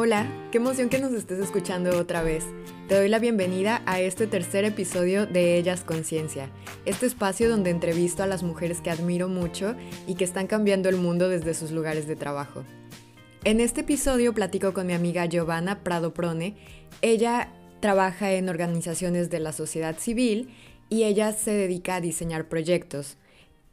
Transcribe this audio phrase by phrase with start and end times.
[0.00, 2.44] Hola, qué emoción que nos estés escuchando otra vez.
[2.86, 6.52] Te doy la bienvenida a este tercer episodio de Ellas Conciencia,
[6.84, 9.74] este espacio donde entrevisto a las mujeres que admiro mucho
[10.06, 12.62] y que están cambiando el mundo desde sus lugares de trabajo.
[13.42, 16.54] En este episodio platico con mi amiga Giovanna Prado Prone.
[17.02, 20.50] Ella trabaja en organizaciones de la sociedad civil
[20.88, 23.16] y ella se dedica a diseñar proyectos.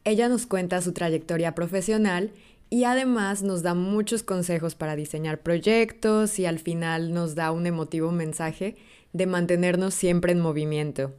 [0.06, 2.32] Ella nos cuenta su trayectoria profesional
[2.76, 7.68] y además nos da muchos consejos para diseñar proyectos y al final nos da un
[7.68, 8.76] emotivo mensaje
[9.14, 11.14] de mantenernos siempre en movimiento.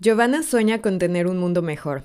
[0.00, 2.02] Giovanna sueña con tener un mundo mejor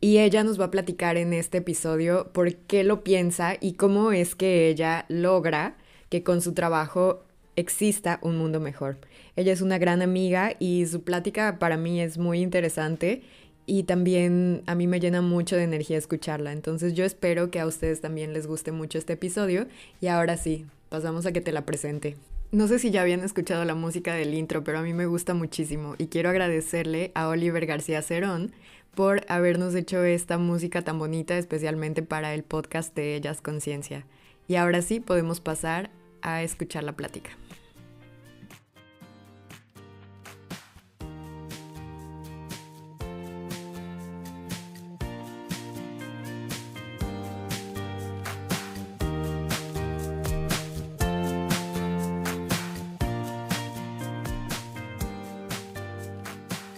[0.00, 4.12] y ella nos va a platicar en este episodio por qué lo piensa y cómo
[4.12, 5.76] es que ella logra
[6.08, 7.24] que con su trabajo
[7.56, 8.98] exista un mundo mejor.
[9.34, 13.22] Ella es una gran amiga y su plática para mí es muy interesante
[13.68, 16.52] y también a mí me llena mucho de energía escucharla.
[16.52, 19.66] Entonces yo espero que a ustedes también les guste mucho este episodio
[20.00, 22.16] y ahora sí, pasamos a que te la presente.
[22.50, 25.34] No sé si ya habían escuchado la música del intro, pero a mí me gusta
[25.34, 28.52] muchísimo y quiero agradecerle a Oliver García Cerón
[28.94, 34.06] por habernos hecho esta música tan bonita, especialmente para el podcast de Ellas Conciencia.
[34.48, 35.90] Y ahora sí podemos pasar
[36.22, 37.32] a escuchar la plática.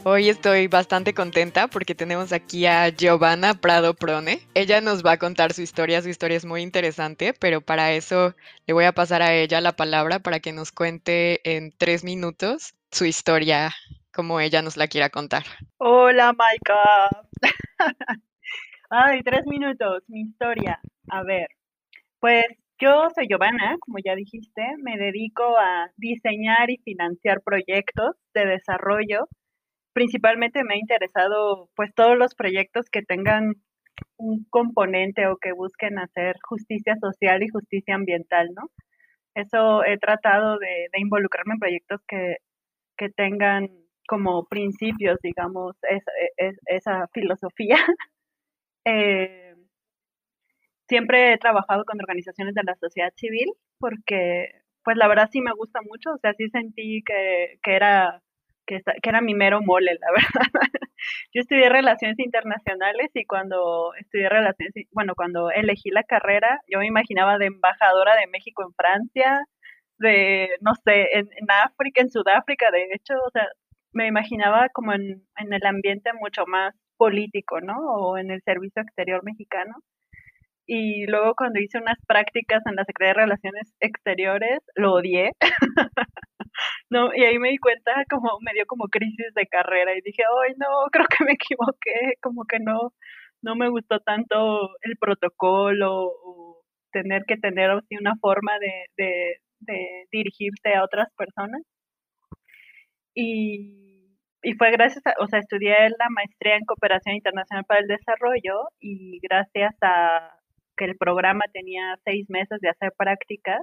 [0.02, 4.38] Hoy estoy bastante contenta porque tenemos aquí a Giovanna Prado Prone.
[4.54, 8.34] Ella nos va a contar su historia, su historia es muy interesante, pero para eso
[8.66, 12.74] le voy a pasar a ella la palabra para que nos cuente en tres minutos
[12.90, 13.72] su historia
[14.10, 15.44] como ella nos la quiera contar.
[15.76, 17.10] Hola, Maika.
[18.88, 20.80] Ay, tres minutos, mi historia.
[21.10, 21.48] A ver,
[22.20, 22.46] pues
[22.78, 29.28] yo soy Giovanna, como ya dijiste, me dedico a diseñar y financiar proyectos de desarrollo
[29.92, 33.54] principalmente me ha interesado pues todos los proyectos que tengan
[34.16, 38.70] un componente o que busquen hacer justicia social y justicia ambiental, ¿no?
[39.34, 42.36] Eso he tratado de, involucrarme en proyectos que,
[43.16, 43.68] tengan
[44.06, 45.76] como principios, digamos,
[46.66, 47.76] esa filosofía.
[48.86, 49.54] Eh,
[50.88, 54.52] siempre he trabajado con organizaciones de la sociedad civil porque,
[54.82, 58.22] pues la verdad sí me gusta mucho, o sea, sí sentí que, que era
[58.78, 60.70] que, era mi mero mole, la verdad.
[61.34, 66.86] Yo estudié relaciones internacionales y cuando estudié relaciones, bueno, cuando elegí la carrera, yo me
[66.86, 69.40] imaginaba de embajadora de México en Francia,
[69.98, 73.46] de, no sé, en, África, en Sudáfrica, de hecho, o sea,
[73.92, 77.76] me imaginaba como en, en el ambiente mucho más político, ¿no?
[77.78, 79.74] O en el servicio exterior mexicano.
[80.66, 85.32] Y luego cuando hice unas prácticas en la Secretaría de Relaciones Exteriores, lo odié.
[86.90, 90.22] no, y ahí me di cuenta como, me dio como crisis de carrera y dije,
[90.44, 92.92] ay no, creo que me equivoqué, como que no,
[93.42, 96.62] no me gustó tanto el protocolo o
[96.92, 101.62] tener que tener así una forma de, de, de a otras personas.
[103.14, 103.90] Y,
[104.42, 108.68] y fue gracias a, o sea, estudié la maestría en cooperación internacional para el desarrollo
[108.80, 110.30] y gracias a
[110.76, 113.60] que el programa tenía seis meses de hacer prácticas,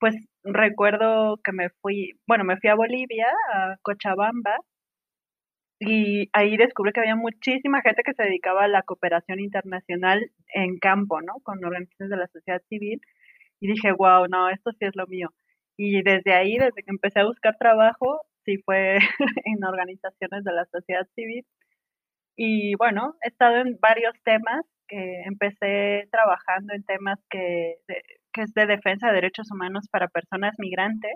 [0.00, 4.56] pues recuerdo que me fui, bueno, me fui a Bolivia, a Cochabamba,
[5.80, 10.78] y ahí descubrí que había muchísima gente que se dedicaba a la cooperación internacional en
[10.78, 11.34] campo, ¿no?
[11.42, 13.00] Con organizaciones de la sociedad civil.
[13.60, 15.30] Y dije, wow, no, esto sí es lo mío.
[15.78, 18.98] Y desde ahí, desde que empecé a buscar trabajo, sí fue
[19.46, 21.46] en organizaciones de la sociedad civil.
[22.36, 27.76] Y bueno, he estado en varios temas, que empecé trabajando en temas que
[28.32, 31.12] que es de defensa de derechos humanos para personas migrantes,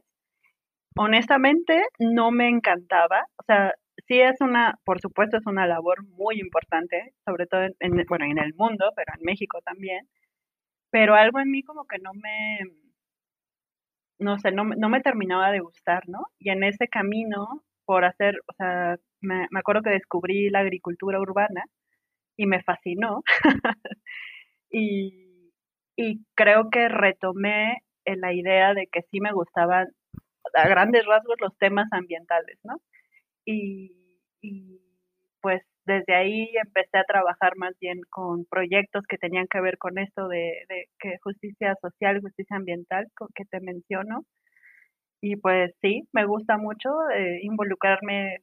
[0.96, 3.26] honestamente no me encantaba.
[3.38, 3.74] O sea,
[4.06, 8.38] sí es una, por supuesto, es una labor muy importante, sobre todo en, bueno, en
[8.38, 10.08] el mundo, pero en México también.
[10.90, 12.58] Pero algo en mí como que no me,
[14.18, 16.26] no sé, no, no me terminaba de gustar, ¿no?
[16.38, 21.20] Y en ese camino, por hacer, o sea, me, me acuerdo que descubrí la agricultura
[21.20, 21.64] urbana
[22.36, 23.22] y me fascinó.
[24.70, 25.23] y
[25.96, 29.88] y creo que retomé la idea de que sí me gustaban
[30.54, 32.76] a grandes rasgos los temas ambientales, ¿no?
[33.46, 33.92] Y,
[35.40, 39.98] pues desde ahí empecé a trabajar más bien con proyectos que tenían que ver con
[39.98, 40.64] esto de,
[40.98, 44.24] que justicia social, justicia ambiental, que te menciono.
[45.20, 48.38] Y pues sí, me gusta mucho eh, involucrarme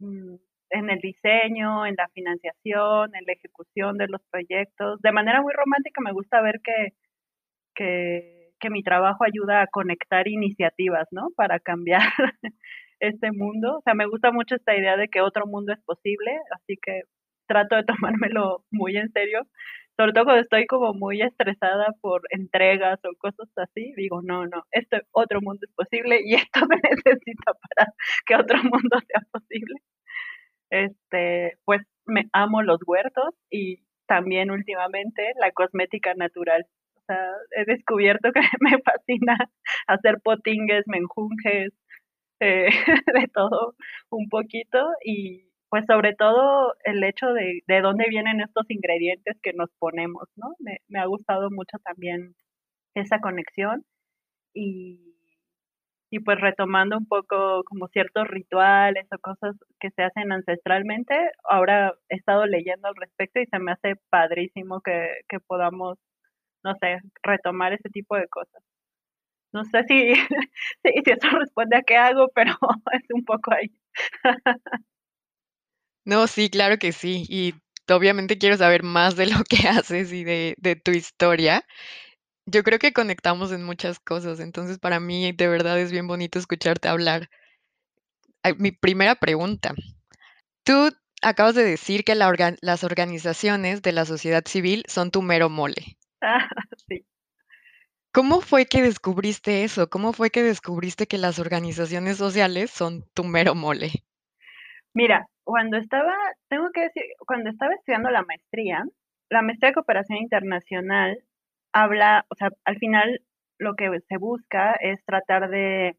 [0.00, 0.36] mm,
[0.70, 5.00] en el diseño, en la financiación, en la ejecución de los proyectos.
[5.02, 6.94] De manera muy romántica me gusta ver que,
[7.74, 11.28] que, que mi trabajo ayuda a conectar iniciativas, ¿no?
[11.36, 12.02] Para cambiar
[13.00, 13.78] este mundo.
[13.78, 17.02] O sea, me gusta mucho esta idea de que otro mundo es posible, así que
[17.46, 19.46] trato de tomármelo muy en serio.
[19.96, 24.62] Sobre todo cuando estoy como muy estresada por entregas o cosas así, digo, no, no,
[24.70, 27.92] este otro mundo es posible y esto se necesita para
[28.26, 29.74] que otro mundo sea posible.
[30.70, 36.66] Este, pues me amo los huertos y también últimamente la cosmética natural.
[36.96, 39.36] O sea, he descubierto que me fascina
[39.86, 41.72] hacer potingues, menjunjes,
[42.40, 42.68] eh,
[43.14, 43.74] de todo
[44.10, 49.52] un poquito y pues sobre todo el hecho de, de dónde vienen estos ingredientes que
[49.52, 50.54] nos ponemos, ¿no?
[50.60, 52.34] Me, me ha gustado mucho también
[52.94, 53.84] esa conexión
[54.54, 55.17] y
[56.10, 61.14] y pues retomando un poco como ciertos rituales o cosas que se hacen ancestralmente,
[61.44, 65.98] ahora he estado leyendo al respecto y se me hace padrísimo que, que podamos,
[66.64, 68.62] no sé, retomar ese tipo de cosas.
[69.52, 70.14] No sé si,
[70.82, 72.52] si, eso responde a qué hago, pero
[72.92, 73.70] es un poco ahí.
[76.04, 77.24] no, sí, claro que sí.
[77.28, 77.54] Y
[77.90, 81.64] obviamente quiero saber más de lo que haces y de, de tu historia.
[82.50, 86.38] Yo creo que conectamos en muchas cosas, entonces para mí de verdad es bien bonito
[86.38, 87.28] escucharte hablar.
[88.56, 89.74] mi primera pregunta.
[90.64, 90.88] Tú
[91.20, 95.98] acabas de decir que las organizaciones de la sociedad civil son tu mero mole.
[96.22, 96.48] Ah,
[96.88, 97.04] sí.
[98.14, 99.90] ¿Cómo fue que descubriste eso?
[99.90, 103.90] ¿Cómo fue que descubriste que las organizaciones sociales son tu mero mole?
[104.94, 106.14] Mira, cuando estaba,
[106.48, 108.84] tengo que decir, cuando estaba estudiando la maestría,
[109.28, 111.22] la maestría de cooperación internacional
[111.82, 113.20] habla, o sea, al final
[113.58, 115.96] lo que se busca es tratar de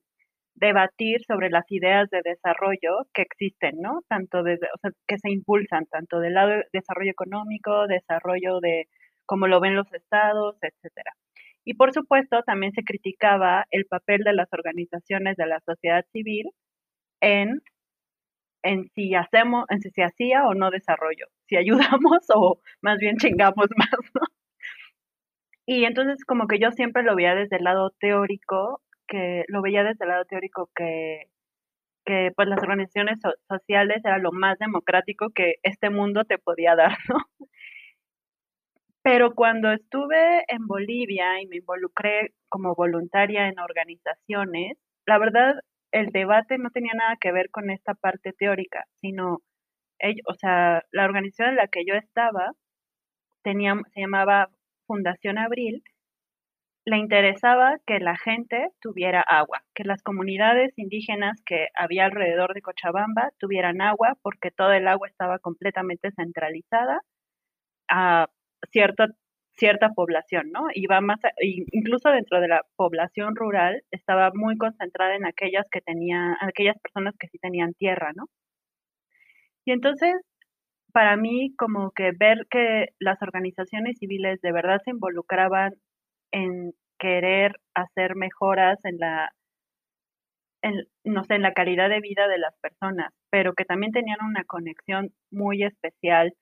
[0.56, 4.02] debatir sobre las ideas de desarrollo que existen, ¿no?
[4.10, 8.88] Tanto desde, o sea, que se impulsan, tanto del lado de desarrollo económico, desarrollo de
[9.26, 11.14] cómo lo ven los estados, etcétera.
[11.66, 16.50] Y por supuesto, también se criticaba el papel de las organizaciones de la sociedad civil
[17.22, 17.62] en,
[18.64, 23.18] en si hacemos, en si se hacía o no desarrollo, si ayudamos o más bien
[23.18, 24.22] chingamos más, ¿no?
[25.72, 29.84] Y entonces como que yo siempre lo veía desde el lado teórico, que lo veía
[29.84, 31.26] desde el lado teórico que,
[32.06, 36.98] que pues las organizaciones sociales era lo más democrático que este mundo te podía dar,
[37.10, 37.20] ¿no?
[39.04, 44.76] Pero cuando estuve en Bolivia y me involucré como voluntaria en organizaciones,
[45.06, 45.54] la verdad
[45.92, 49.44] el debate no tenía nada que ver con esta parte teórica, sino,
[50.28, 52.54] o sea, la organización en la que yo estaba
[53.44, 54.50] tenía, se llamaba
[54.90, 55.84] Fundación Abril,
[56.86, 62.64] le interesaba que la gente tuviera agua, que las comunidades indígenas que había alrededor de
[62.64, 67.02] Cochabamba tuvieran agua, porque todo el agua estaba completamente centralizada
[67.90, 68.28] a
[68.72, 69.08] cierta,
[69.94, 70.68] población, ¿no?
[70.74, 71.20] Iba más,
[71.72, 77.14] incluso dentro de la población rural estaba muy concentrada en aquellas que tenían, aquellas personas
[77.20, 78.26] que sí tenían tierra, ¿no?
[79.66, 80.16] Y entonces
[80.92, 85.74] para mí como que ver que las organizaciones civiles de verdad se involucraban
[86.32, 89.32] en querer hacer mejoras en la
[90.62, 94.20] en, no sé, en la calidad de vida de las personas, pero que también tenían
[94.24, 96.34] una conexión muy especial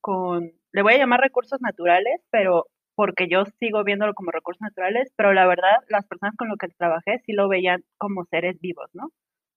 [0.00, 5.12] con, le voy a llamar recursos naturales, pero porque yo sigo viéndolo como recursos naturales,
[5.16, 8.90] pero la verdad, las personas con las que trabajé sí lo veían como seres vivos,
[8.94, 9.06] ¿no?
[9.06, 9.12] O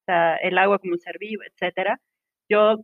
[0.05, 1.99] sea, el agua como un ser vivo, etcétera.
[2.49, 2.77] Yo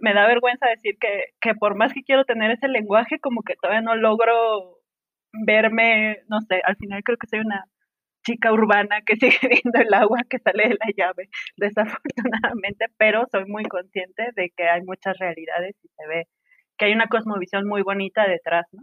[0.00, 3.54] me da vergüenza decir que, que por más que quiero tener ese lenguaje, como que
[3.56, 4.78] todavía no logro
[5.46, 7.64] verme, no sé, al final creo que soy una
[8.24, 13.44] chica urbana que sigue viendo el agua que sale de la llave, desafortunadamente, pero soy
[13.46, 16.24] muy consciente de que hay muchas realidades y se ve
[16.76, 18.82] que hay una cosmovisión muy bonita detrás, ¿no?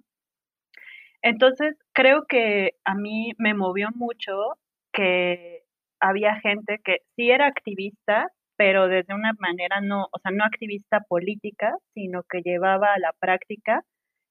[1.23, 4.57] Entonces, creo que a mí me movió mucho
[4.91, 5.63] que
[5.99, 8.27] había gente que sí era activista,
[8.61, 13.11] pero desde una manera no, o sea, no activista política, sino que llevaba a la
[13.19, 13.81] práctica,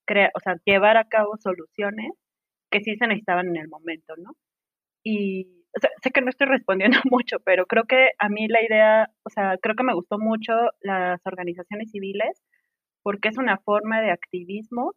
[0.07, 2.13] crea, o sea, llevar a cabo soluciones
[2.71, 4.31] que sí se necesitaban en el momento, ¿no?
[5.03, 8.63] Y o sea, sé que no estoy respondiendo mucho, pero creo que a mí la
[8.63, 12.41] idea, o sea, creo que me gustó mucho las organizaciones civiles
[13.03, 14.93] porque es una forma de activismo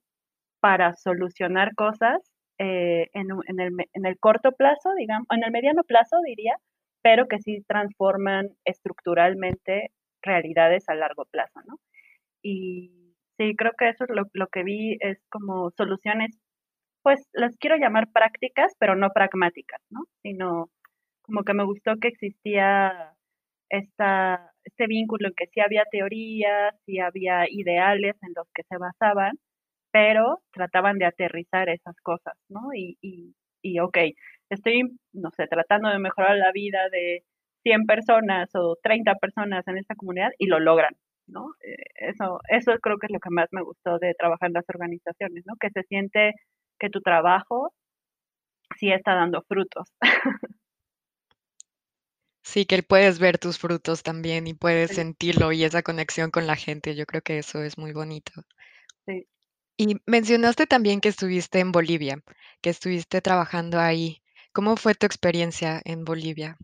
[0.60, 2.20] para solucionar cosas
[2.60, 6.54] eh, en, en, el, en el corto plazo, digamos, en el mediano plazo, diría,
[7.04, 9.90] pero que sí transforman estructuralmente
[10.22, 11.78] realidades a largo plazo, ¿no?
[12.42, 16.40] Y sí, creo que eso es lo, lo que vi es como soluciones,
[17.02, 20.04] pues las quiero llamar prácticas, pero no pragmáticas, ¿no?
[20.22, 20.70] Sino
[21.22, 23.14] como que me gustó que existía
[23.70, 28.78] esta, este vínculo en que sí había teorías, sí había ideales en los que se
[28.78, 29.38] basaban,
[29.92, 32.72] pero trataban de aterrizar esas cosas, ¿no?
[32.74, 33.98] Y, y, y ok,
[34.54, 34.82] estoy,
[35.12, 37.24] no sé, tratando de mejorar la vida de
[37.62, 40.94] 100 personas o 30 personas en esta comunidad y lo logran,
[41.26, 41.54] ¿no?
[41.60, 44.68] Eh, eso, eso creo que es lo que más me gustó de trabajar en las
[44.68, 45.54] organizaciones, ¿no?
[45.60, 46.34] Que se siente
[46.78, 47.72] que tu trabajo
[48.78, 49.88] sí está dando frutos.
[52.46, 56.56] Sí, que puedes ver tus frutos también y puedes sentirlo y esa conexión con la
[56.56, 58.32] gente, yo creo que eso es muy bonito.
[59.06, 59.26] Sí.
[59.78, 62.22] Y mencionaste también que estuviste en Bolivia,
[62.60, 64.22] que estuviste trabajando ahí.
[64.54, 66.56] ¿Cómo fue tu experiencia en Bolivia?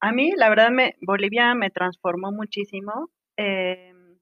[0.00, 3.10] A mí, la verdad, me, Bolivia me transformó muchísimo.
[3.36, 4.18] Em,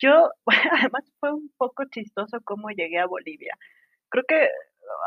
[0.00, 0.30] yo,
[0.90, 3.54] además, fue un poco chistoso cómo llegué a Bolivia.
[4.08, 4.48] Creo que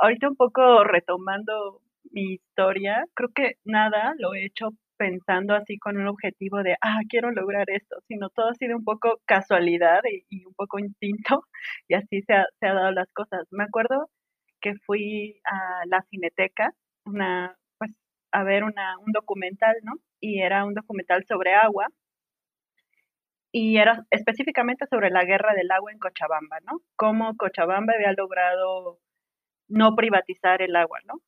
[0.02, 5.98] ahorita un poco retomando mi historia, creo que nada lo he hecho pensando así con
[5.98, 10.00] un objetivo de, ah, quiero lograr esto, sino todo ha sido un poco casualidad
[10.30, 11.44] y, un poco instinto
[11.90, 13.46] y así se ha, se ha, dado las cosas.
[13.52, 14.10] Me acuerdo
[14.62, 16.72] que fui a la Cineteca,
[17.10, 17.92] una, pues,
[18.32, 19.94] a ver una, un documental, ¿no?
[20.20, 21.88] Y era un documental sobre agua
[23.52, 26.82] y era específicamente sobre la guerra del agua en Cochabamba, ¿no?
[26.96, 29.00] Cómo Cochabamba había logrado
[29.68, 31.22] no privatizar el agua, ¿no?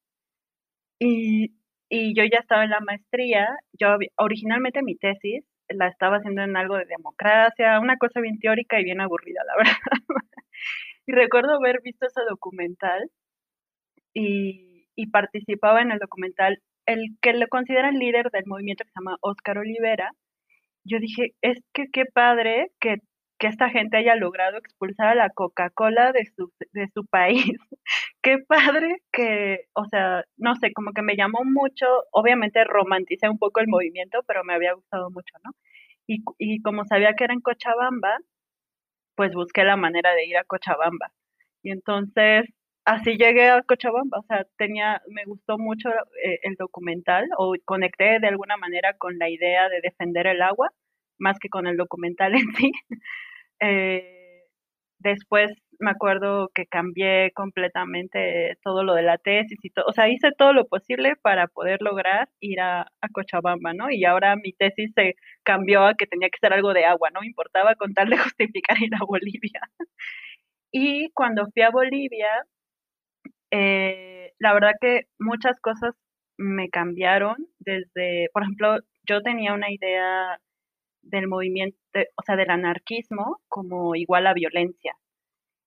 [1.00, 1.56] Y
[1.94, 6.56] y yo ya estaba en la maestría, yo originalmente mi tesis la estaba haciendo en
[6.56, 9.76] algo de democracia, una cosa bien teórica y bien aburrida, la verdad.
[11.06, 13.12] y recuerdo haber visto ese documental
[14.14, 19.00] y, y, participaba en el documental el que le consideran líder del movimiento que se
[19.00, 20.12] llama Oscar Olivera.
[20.84, 22.98] Yo dije, es que qué padre que
[23.42, 27.44] que esta gente haya logrado expulsar a la Coca-Cola de su, de su país.
[28.22, 33.40] Qué padre que, o sea, no sé, como que me llamó mucho, obviamente romanticé un
[33.40, 35.54] poco el movimiento, pero me había gustado mucho, ¿no?
[36.06, 38.16] Y, y como sabía que era en Cochabamba,
[39.16, 41.12] pues busqué la manera de ir a Cochabamba.
[41.64, 42.46] Y entonces,
[42.86, 45.90] así llegué a Cochabamba, o sea, tenía, me gustó mucho
[46.24, 50.70] eh, el documental, o conecté de alguna manera con la idea de defender el agua,
[51.20, 52.72] más que con el documental en sí.
[53.62, 54.44] Eh,
[55.00, 60.10] después me acuerdo que cambié completamente todo lo de la tesis y todo, o sea,
[60.10, 63.90] hice todo lo posible para poder lograr ir a, Cochabamba, ¿no?
[63.92, 67.22] Y ahora mi tesis se cambió a que tenía que ser algo de agua, no
[67.22, 69.62] me importaba con tal de justificar ir a Bolivia.
[70.72, 72.30] Y cuando fui a Bolivia,
[73.52, 75.94] eh, la verdad que muchas cosas
[76.38, 78.78] me cambiaron desde, por ejemplo,
[79.08, 80.40] yo tenía una idea
[81.04, 81.78] del movimiento,
[82.16, 84.96] o sea, del anarquismo como igual a violencia.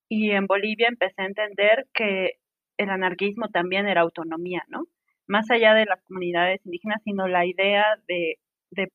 [0.09, 2.33] Y en Bolivia empecé a entender que
[2.79, 4.85] el anarquismo también era autonomía, ¿no?
[5.27, 8.39] Más allá de las comunidades indígenas, sino la idea de,
[8.71, 8.89] de,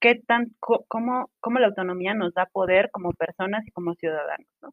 [0.00, 4.70] qué tan, cómo, cómo la autonomía nos da poder como personas y como ciudadanos, ¿no?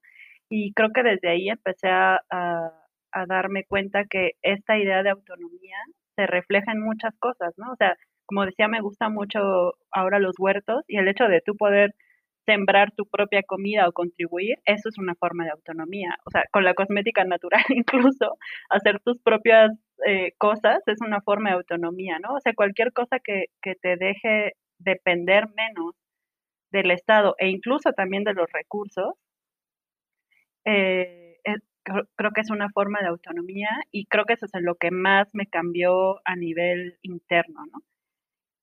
[0.49, 2.86] Y creo que desde ahí empecé a, a
[3.25, 5.77] darme cuenta que esta idea de autonomía
[6.15, 7.71] se refleja en muchas cosas, ¿no?
[7.71, 7.95] O sea,
[8.25, 11.95] como decía, me gusta mucho ahora los huertos y el hecho de tú poder
[12.45, 16.17] sembrar tu propia comida o contribuir, eso es una forma de autonomía.
[16.25, 18.37] O sea, con la cosmética natural incluso,
[18.69, 19.71] hacer tus propias
[20.07, 22.35] eh, cosas es una forma de autonomía, ¿no?
[22.35, 25.95] O sea, cualquier cosa que, que te deje depender menos
[26.71, 29.13] del Estado e incluso también de los recursos,
[30.65, 31.26] eh,
[32.15, 35.27] creo que es una forma de autonomía y creo que eso es lo que más
[35.33, 37.79] me cambió a nivel interno, ¿no?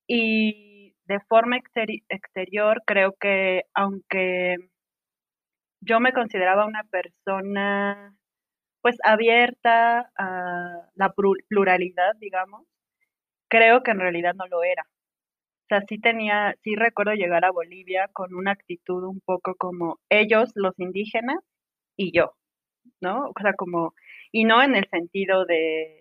[0.06, 4.56] Y de forma exterior, creo que aunque
[5.80, 8.14] yo me consideraba una persona
[8.82, 11.14] pues abierta a la
[11.48, 12.66] pluralidad, digamos,
[13.48, 14.84] creo que en realidad no lo era.
[15.64, 19.98] O sea, sí tenía, sí recuerdo llegar a Bolivia con una actitud un poco como
[20.10, 21.38] ellos, los indígenas,
[21.96, 22.34] y yo,
[23.00, 23.28] ¿no?
[23.28, 23.94] O sea, como,
[24.32, 26.00] y no en el sentido de,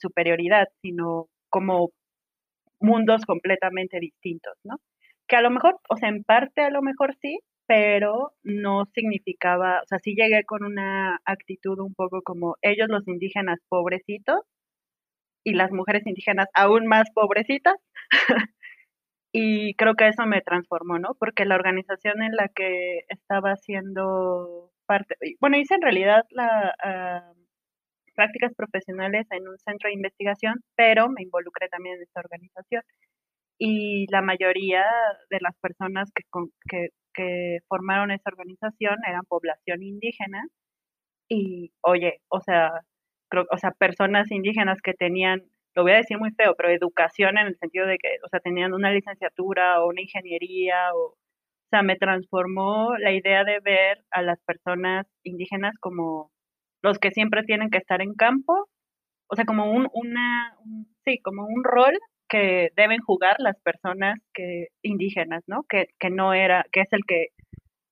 [0.00, 1.90] superioridad, sino como
[2.80, 4.76] mundos completamente distintos, ¿no?
[5.28, 9.80] Que a lo mejor, o sea, en parte a lo mejor sí, pero no significaba,
[9.82, 14.40] o sea, sí llegué con una actitud un poco como ellos los indígenas pobrecitos
[15.44, 17.76] y las mujeres indígenas aún más pobrecitas.
[19.32, 21.14] y creo que eso me transformó, ¿no?
[21.18, 24.70] Porque la organización en la que estaba haciendo
[25.40, 27.32] bueno, hice en realidad la, ah,
[28.14, 32.82] prácticas profesionales en un centro de investigación, pero me involucré también en esta organización.
[33.58, 34.84] Y la mayoría
[35.30, 40.46] de las personas que, que, formaron esa organización eran población indígena.
[41.28, 42.72] Y, oye, o sea,
[43.50, 45.42] o sea, personas indígenas que tenían,
[45.74, 48.40] lo voy a decir muy feo, pero educación en el sentido de que, o sea,
[48.40, 51.16] tenían una licenciatura o una ingeniería, o
[51.72, 56.30] sea, me transformó la idea de ver a las personas indígenas como
[56.82, 58.68] los que siempre tienen que estar en campo
[59.32, 60.54] o sea, como un, una,
[61.06, 61.98] sí, como un rol
[62.28, 65.64] que deben jugar las personas que indígenas, ¿no?
[65.66, 67.28] Que, que no era, que es el que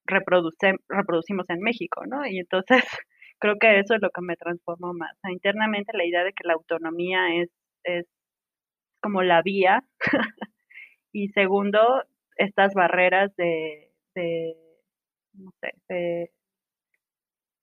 [0.05, 2.27] reproduce, reproducimos en México, ¿no?
[2.27, 2.85] Y entonces
[3.39, 5.17] creo que eso es lo que me transformó más.
[5.31, 7.49] Internamente la idea de que la autonomía es,
[7.85, 8.07] es
[9.01, 9.83] como la vía.
[11.13, 11.81] y segundo,
[12.41, 13.93] estas barreras de,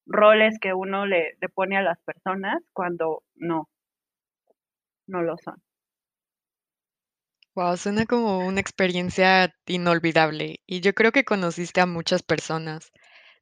[0.06, 3.68] roles que uno le, le pone a las personas cuando no,
[5.08, 5.62] no lo son.
[7.56, 12.92] Wow, suena como una experiencia inolvidable y yo creo que conociste a muchas personas.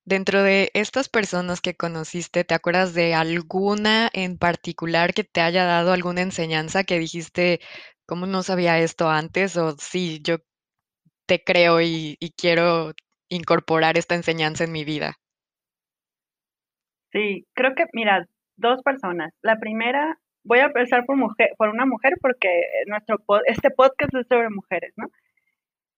[0.05, 5.65] Dentro de estas personas que conociste, ¿te acuerdas de alguna en particular que te haya
[5.65, 7.59] dado alguna enseñanza que dijiste,
[8.05, 9.57] ¿cómo no sabía esto antes?
[9.57, 10.37] O sí, yo
[11.25, 12.93] te creo y, quiero
[13.29, 15.15] incorporar esta enseñanza en mi vida.
[17.11, 18.27] Sí, creo que, mira,
[18.57, 19.33] dos personas.
[19.41, 22.49] La primera, voy a empezar por mujer, por una mujer porque
[22.87, 25.07] nuestro este podcast es sobre mujeres, ¿no?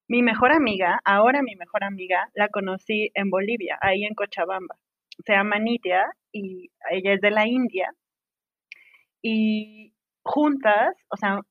[0.08, 4.76] Mi mejor amiga, ahora mi mejor amiga, la conocí en Bolivia, ahí en Cochabamba.
[5.26, 7.92] Se llama Nitia y ella es de la India.
[9.22, 9.94] Y
[10.24, 11.42] juntas, o sea,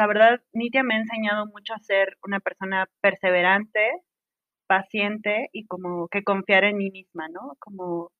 [0.00, 3.86] la verdad, Nitia me ha enseñado mucho a ser una persona perseverante,
[4.66, 7.54] paciente y como que confiar en mí misma, ¿no?
[7.58, 8.10] Como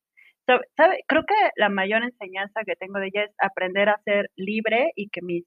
[0.76, 1.04] ¿sabe?
[1.08, 5.08] Creo que la mayor enseñanza que tengo de ella es aprender a ser libre y
[5.08, 5.46] que mis,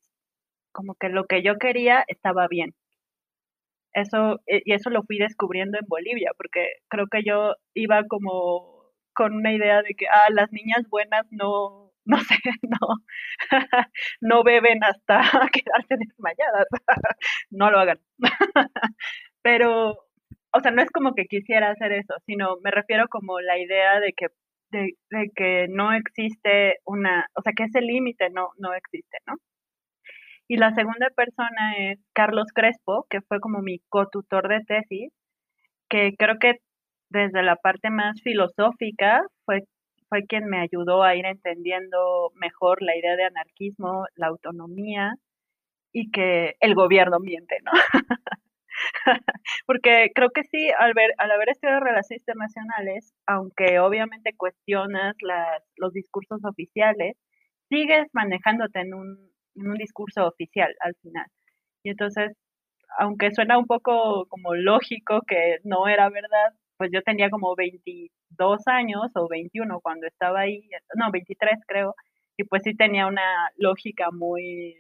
[0.72, 2.72] como que lo que yo quería estaba bien.
[3.94, 8.92] Eso, eh, y eso lo fui descubriendo en Bolivia, porque creo que yo iba como
[9.14, 12.88] con una idea de que, ah, las niñas buenas no, no sé, no,
[14.22, 16.68] no beben hasta quedarse desmayadas.
[17.52, 18.00] no lo hagan.
[19.42, 19.92] Pero,
[20.52, 24.00] o sea, no es como que quisiera hacer eso, sino me refiero como la idea
[24.00, 24.28] de que
[24.72, 24.96] de,
[25.36, 29.36] que no existe una, o sea, que ese límite no, no existe, ¿no?
[30.48, 35.12] Y la segunda persona es Carlos Crespo, que fue como mi cotutor de tesis,
[35.90, 36.60] que creo que
[37.10, 39.64] desde la parte más filosófica fue,
[40.14, 45.16] fue quien me ayudó a ir entendiendo mejor la idea de anarquismo, la autonomía
[45.92, 47.72] y que el gobierno miente, ¿no?
[49.66, 55.64] Porque creo que sí, al, ver, al haber estudiado relaciones internacionales, aunque obviamente cuestionas las,
[55.78, 57.18] los discursos oficiales,
[57.70, 61.26] sigues manejándote en un, en un discurso oficial al final.
[61.82, 62.38] Y entonces,
[63.00, 68.62] aunque suena un poco como lógico que no era verdad, pues yo tenía como 22
[68.68, 71.96] años o 21 cuando estaba ahí, no, 23 creo,
[72.36, 74.76] y pues sí tenía una lógica muy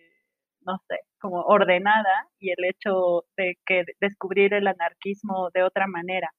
[0.65, 6.29] no sé, como ordenada y el hecho de que descubrir el anarquismo de otra manera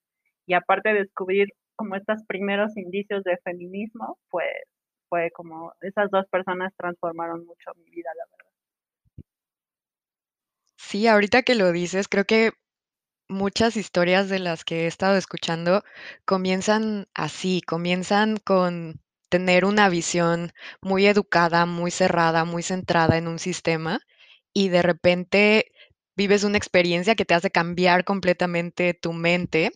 [0.45, 4.53] y aparte de descubrir como estos primeros indicios de feminismo, pues
[5.09, 8.53] fue como esas dos personas transformaron mucho mi vida, la verdad.
[10.77, 12.53] Sí, ahorita que lo dices, creo que
[13.29, 15.83] muchas historias de las que he estado escuchando
[16.25, 23.39] comienzan así, comienzan con tener una visión muy educada, muy cerrada, muy centrada en un
[23.39, 24.01] sistema
[24.53, 25.73] y de repente
[26.17, 29.73] vives una experiencia que te hace cambiar completamente tu mente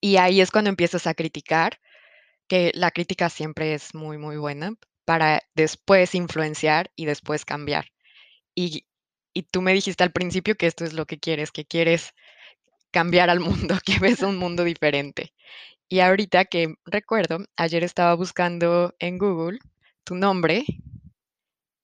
[0.00, 1.78] y ahí es cuando empiezas a criticar,
[2.48, 7.86] que la crítica siempre es muy, muy buena para después influenciar y después cambiar.
[8.54, 8.86] Y,
[9.40, 12.12] y tú me dijiste al principio que esto es lo que quieres, que quieres
[12.92, 15.32] cambiar al mundo, que ves un mundo diferente.
[15.88, 19.60] Y ahorita que recuerdo, ayer estaba buscando en Google
[20.04, 20.64] tu nombre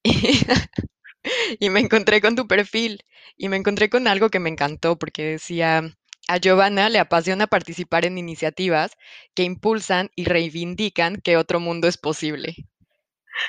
[1.61, 3.05] y me encontré con tu perfil
[3.37, 5.83] y me encontré con algo que me encantó porque decía,
[6.29, 8.93] a Giovanna le apasiona participar en iniciativas
[9.35, 12.57] que impulsan y reivindican que otro mundo es posible.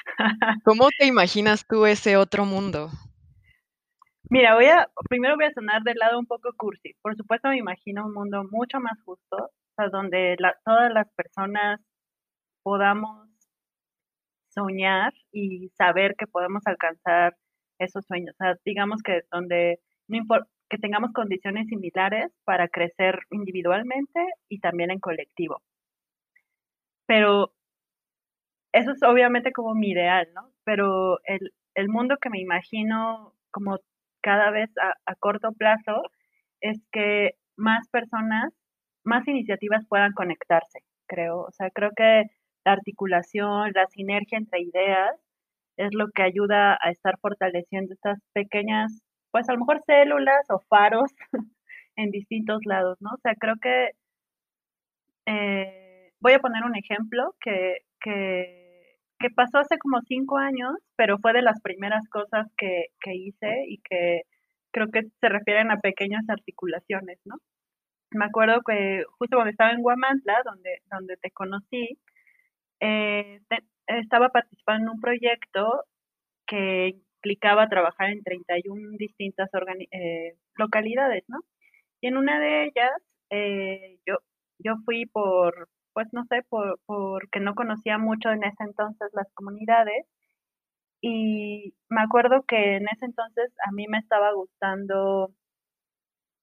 [0.63, 2.91] ¿Cómo te imaginas tú ese otro mundo?
[4.29, 6.93] Mira, voy a, primero voy a sonar del lado un poco cursi.
[7.01, 9.51] Por supuesto me imagino un mundo mucho más justo,
[9.91, 10.35] donde
[10.65, 11.79] todas las personas
[12.63, 13.29] podamos
[14.49, 17.37] soñar y saber que podemos alcanzar
[17.79, 18.35] esos sueños.
[18.39, 20.19] O sea, digamos que donde no
[20.69, 25.61] que tengamos condiciones similares para crecer individualmente y también en colectivo.
[27.05, 27.53] Pero
[28.73, 30.51] eso es obviamente como mi ideal, ¿no?
[30.65, 33.79] Pero el, el mundo que me imagino como
[34.21, 36.03] cada vez a, a corto plazo
[36.61, 38.53] es que más personas,
[39.03, 41.41] más iniciativas puedan conectarse, creo.
[41.41, 42.25] O sea, creo que
[42.65, 45.11] la articulación, la sinergia entre ideas
[45.77, 49.01] es lo que ayuda a estar fortaleciendo estas pequeñas,
[49.31, 51.11] pues a lo mejor células o faros
[51.95, 53.11] en distintos lados, ¿no?
[53.11, 53.91] O sea, creo que
[55.27, 58.66] eh, voy a poner un ejemplo que, que
[59.19, 63.65] que pasó hace como cinco años, pero fue de las primeras cosas que, que hice
[63.67, 64.21] y que
[64.71, 67.37] creo que se refieren a pequeñas articulaciones, ¿no?
[68.11, 71.97] Me acuerdo que justo cuando estaba en Guamantla, donde, donde te conocí,
[72.79, 73.41] eh,
[73.87, 75.83] estaba participando en un proyecto
[76.47, 79.49] que implicaba trabajar en 31 distintas
[79.91, 81.39] eh, localidades, ¿no?
[82.01, 82.91] Y en una de ellas,
[83.29, 84.17] eh, yo,
[84.59, 89.27] yo fui por, pues no sé, por, porque no conocía mucho en ese entonces las
[89.33, 90.05] comunidades.
[91.01, 95.31] Y me acuerdo que en ese entonces a mí me estaba gustando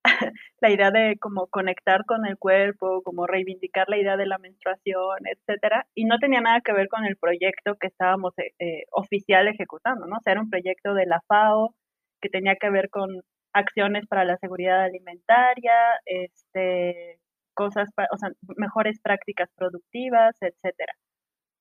[0.60, 5.18] la idea de como conectar con el cuerpo, como reivindicar la idea de la menstruación,
[5.24, 9.46] etcétera, y no tenía nada que ver con el proyecto que estábamos eh, eh, oficial
[9.46, 10.16] ejecutando, ¿no?
[10.16, 11.76] O sea, era un proyecto de la FAO
[12.20, 15.74] que tenía que ver con acciones para la seguridad alimentaria,
[16.06, 17.20] este,
[17.54, 20.94] cosas, o sea, mejores prácticas productivas, etcétera.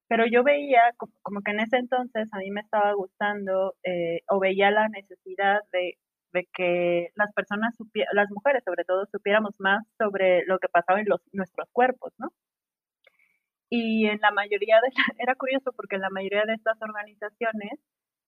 [0.07, 4.39] Pero yo veía como, que en ese entonces a mí me estaba gustando eh, o
[4.39, 5.97] veía la necesidad de
[6.53, 7.75] que las personas,
[8.13, 12.29] las mujeres sobre todo, supiéramos más sobre lo que pasaba en los, nuestros cuerpos, ¿no?
[13.75, 17.79] Y en la mayoría de, era curioso porque en la mayoría de estas organizaciones,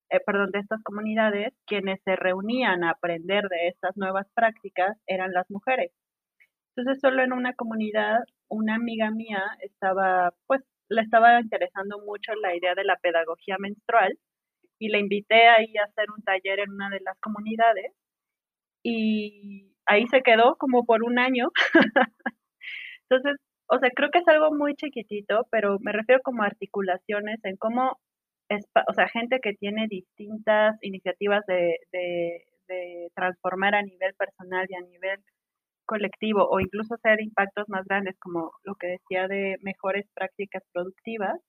[0.10, 5.34] eh, perdón, de estas comunidades, quienes se reunían a aprender de estas nuevas prácticas eran
[5.34, 5.92] las mujeres.
[6.76, 12.56] Entonces, solo en una comunidad, una amiga mía estaba, pues, le estaba interesando mucho la
[12.56, 14.18] idea de la pedagogía menstrual
[14.80, 17.94] y le invité ahí a hacer un taller en una de las comunidades
[18.84, 21.50] y ahí se quedó como por un año.
[23.10, 27.58] Entonces, o sea, creo que es algo muy chiquitito, pero me refiero como articulaciones en
[27.58, 28.00] cómo,
[28.88, 31.78] o sea, gente que tiene distintas iniciativas de,
[32.68, 35.20] de transformar a nivel personal y a nivel
[35.86, 41.40] colectivo o incluso hacer impactos más grandes como lo que decía de mejores prácticas productivas,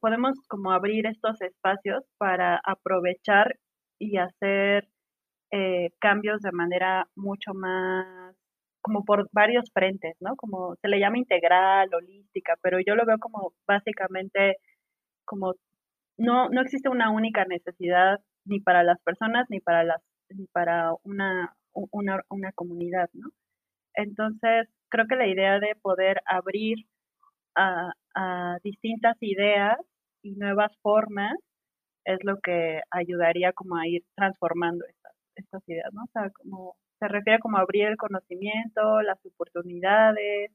[0.00, 3.56] podemos como abrir estos espacios para aprovechar
[3.98, 4.88] y hacer
[5.52, 8.36] eh, cambios de manera mucho más,
[8.82, 10.36] como por varios frentes, ¿no?
[10.36, 14.56] Como se le llama integral, holística, pero yo lo veo como básicamente
[15.24, 15.54] como
[16.18, 20.92] no, no existe una única necesidad ni para las personas ni para las ni para
[21.04, 23.28] una, una, una comunidad, ¿no?
[23.94, 26.86] Entonces, creo que la idea de poder abrir
[27.56, 29.78] a, a distintas ideas
[30.22, 31.34] y nuevas formas
[32.04, 36.04] es lo que ayudaría como a ir transformando estas, estas ideas, ¿no?
[36.04, 40.50] O sea, como se refiere como a abrir el conocimiento, las oportunidades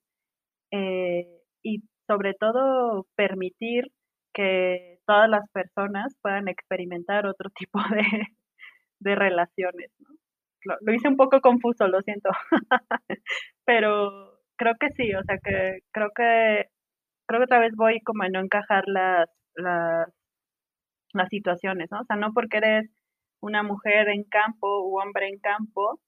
[0.72, 3.92] eh, y sobre todo permitir
[4.34, 8.28] que todas las personas puedan experimentar otro tipo de,
[9.00, 10.19] de relaciones, ¿no?
[10.66, 12.30] Lo, lo, hice un poco confuso, lo siento,
[13.66, 14.12] pero
[14.58, 16.66] creo que sí, o sea que creo que
[17.28, 20.08] creo que otra vez voy como a no encajar las, las,
[21.14, 22.02] las situaciones, ¿no?
[22.02, 22.90] O sea, no porque eres
[23.42, 26.00] una mujer en campo u hombre en campo,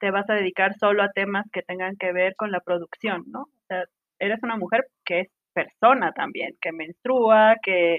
[0.00, 3.42] te vas a dedicar solo a temas que tengan que ver con la producción, ¿no?
[3.42, 3.84] O sea,
[4.18, 7.98] eres una mujer que es persona también, que menstrua, que,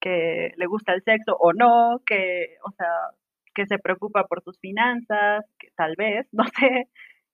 [0.00, 2.88] que le gusta el sexo o no, que, o sea,
[3.60, 6.88] que se preocupa por sus finanzas, que tal vez, no sé,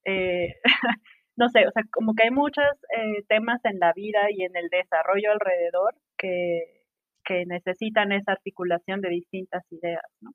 [0.04, 0.54] eh,
[1.36, 2.64] no sé, o sea, como que hay muchos
[2.98, 6.84] eh, temas en la vida y en el desarrollo alrededor que,
[7.24, 10.32] que necesitan esa articulación de distintas ideas, ¿no?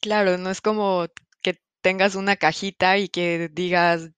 [0.00, 1.06] Claro, no es como
[1.42, 4.10] que tengas una cajita y que digas,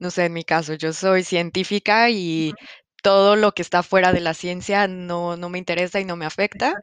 [0.00, 2.52] no sé, en mi caso, yo soy científica y
[3.02, 6.26] todo lo que está fuera de la ciencia no, no me interesa y no me
[6.26, 6.74] afecta.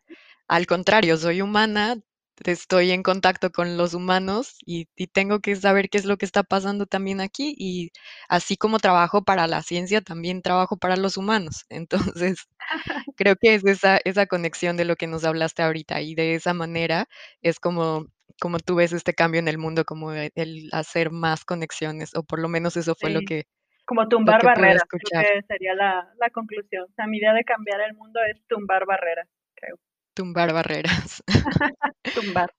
[0.48, 1.98] Al contrario, soy humana,
[2.44, 6.26] estoy en contacto con los humanos y, y, tengo que saber qué es lo que
[6.26, 7.92] está pasando también aquí y
[8.28, 11.66] así como trabajo para la ciencia, también trabajo para los humanos.
[12.20, 12.48] Entonces,
[13.16, 16.54] creo que es esa, esa conexión de lo que nos hablaste ahorita y de esa
[16.54, 17.08] manera
[17.42, 18.08] es como,
[18.40, 22.40] como tú ves este cambio en el mundo, como el hacer más conexiones, o por
[22.40, 23.16] lo menos eso fue sí.
[23.16, 23.46] lo que...
[23.86, 26.86] Como tumbar barreras, creo que sería la, la conclusión.
[26.90, 29.30] O sea, mi idea de cambiar el mundo es tumbar barreras,
[30.16, 31.24] tumbar barreras.
[32.16, 32.52] tumbar.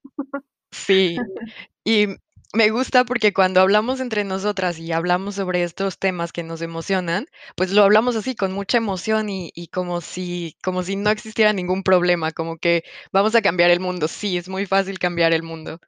[0.70, 1.16] Sí,
[1.84, 2.06] y
[2.54, 7.26] me gusta porque cuando hablamos entre nosotras y hablamos sobre estos temas que nos emocionan,
[7.56, 11.52] pues lo hablamos así con mucha emoción y, y, como si como si no existiera
[11.52, 14.08] ningún problema, como que vamos a cambiar el mundo.
[14.08, 15.80] Sí, es muy fácil cambiar el mundo,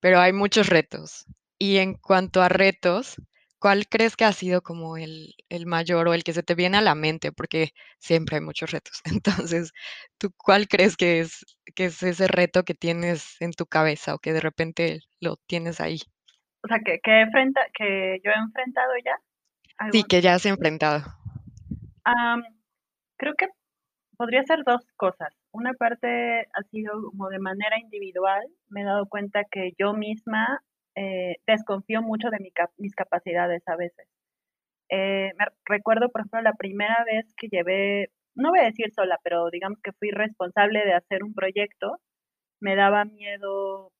[0.00, 1.26] pero hay muchos retos.
[1.58, 3.16] Y en cuanto a retos,
[3.64, 6.76] ¿cuál crees que ha sido como el, el, mayor o el que se te viene
[6.76, 7.32] a la mente?
[7.32, 9.00] Porque siempre hay muchos retos.
[9.50, 9.72] Entonces,
[10.18, 14.18] ¿tú cuál crees que es, que es ese reto que tienes en tu cabeza o
[14.18, 15.96] que de repente lo tienes ahí?
[16.62, 19.16] O sea, que, que, enfrenta, que yo he enfrentado ya.
[19.92, 21.02] Sí, que ya has enfrentado.
[22.04, 22.42] Um,
[23.16, 23.48] creo que
[24.18, 25.34] podría ser dos cosas.
[25.52, 30.62] Una parte ha sido como de manera individual, me he dado cuenta que yo misma
[30.96, 32.38] eh, desconfío mucho de
[32.78, 34.06] mis capacidades a veces.
[34.90, 39.18] Eh, me recuerdo, por ejemplo, la primera vez que llevé, no voy a decir sola,
[39.24, 41.98] pero digamos que fui responsable de hacer un proyecto,
[42.60, 43.92] me daba miedo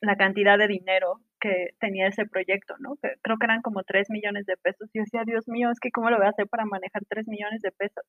[0.00, 2.96] la cantidad de dinero que tenía ese proyecto, ¿no?
[3.22, 4.88] Creo que eran como 3 millones de pesos.
[4.92, 7.28] Y yo decía, Dios mío, es que ¿cómo lo voy a hacer para manejar 3
[7.28, 8.04] millones de pesos?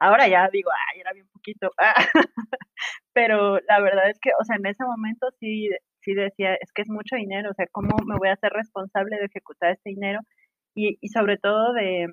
[0.00, 1.70] Ahora ya digo, ay, era bien poquito.
[3.14, 5.70] Pero la verdad es que, o sea, en ese momento sí,
[6.04, 9.16] sí decía, es que es mucho dinero, o sea, ¿cómo me voy a hacer responsable
[9.18, 10.20] de ejecutar este dinero?
[10.74, 12.08] Y, y sobre todo de,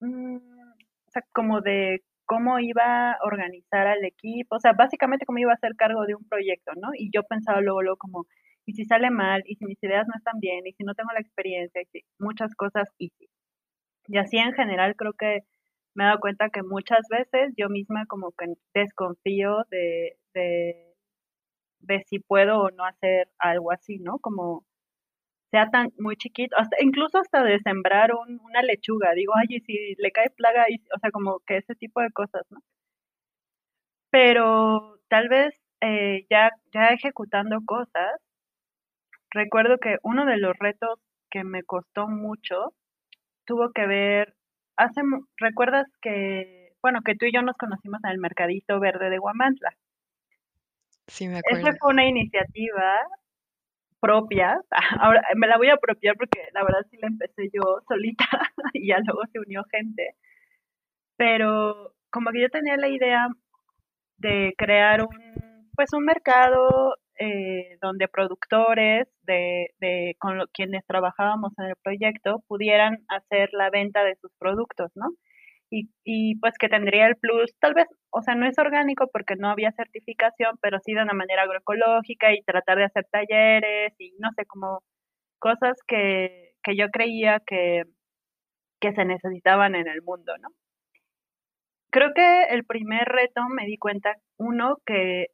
[0.00, 5.38] mm, o sea, como de cómo iba a organizar al equipo, o sea, básicamente cómo
[5.40, 6.90] iba a hacer cargo de un proyecto, ¿no?
[6.94, 8.26] Y yo pensaba luego, luego como,
[8.66, 11.10] y si sale mal, y si mis ideas no están bien, y si no tengo
[11.12, 13.12] la experiencia, y si muchas cosas, y.
[14.08, 15.40] Y así en general creo que
[15.94, 20.89] me he dado cuenta que muchas veces yo misma como que desconfío de, de,
[21.80, 24.18] de si puedo o no hacer algo así, ¿no?
[24.18, 24.64] Como
[25.50, 30.12] sea tan muy chiquito, hasta, incluso hasta de sembrar una lechuga, digo, ay, si le
[30.12, 32.60] cae plaga, o sea, como que ese tipo de cosas, ¿no?
[34.10, 38.10] Pero tal vez eh, ya, ya ejecutando cosas,
[39.30, 40.98] recuerdo que uno de los retos
[41.30, 42.74] que me costó mucho
[43.46, 44.34] tuvo que ver,
[44.76, 45.02] hace,
[45.38, 49.76] recuerdas que, bueno, que tú y yo nos conocimos en el Mercadito Verde de Guamantla.
[51.10, 51.68] Sí, me acuerdo.
[51.68, 52.96] Esa fue una iniciativa
[54.00, 54.60] propia,
[55.00, 58.24] ahora me la voy a apropiar porque la verdad sí la empecé yo solita
[58.72, 60.14] y ya luego se unió gente,
[61.16, 63.28] pero como que yo tenía la idea
[64.18, 71.66] de crear un, pues un mercado eh, donde productores de, de con quienes trabajábamos en
[71.66, 75.08] el proyecto pudieran hacer la venta de sus productos, ¿no?
[75.70, 79.36] Y, y, pues que tendría el plus, tal vez, o sea, no es orgánico porque
[79.36, 84.12] no había certificación, pero sí de una manera agroecológica y tratar de hacer talleres y
[84.18, 84.82] no sé, como
[85.38, 87.84] cosas que, que yo creía que,
[88.80, 90.48] que se necesitaban en el mundo, ¿no?
[91.92, 95.28] Creo que el primer reto me di cuenta, uno, que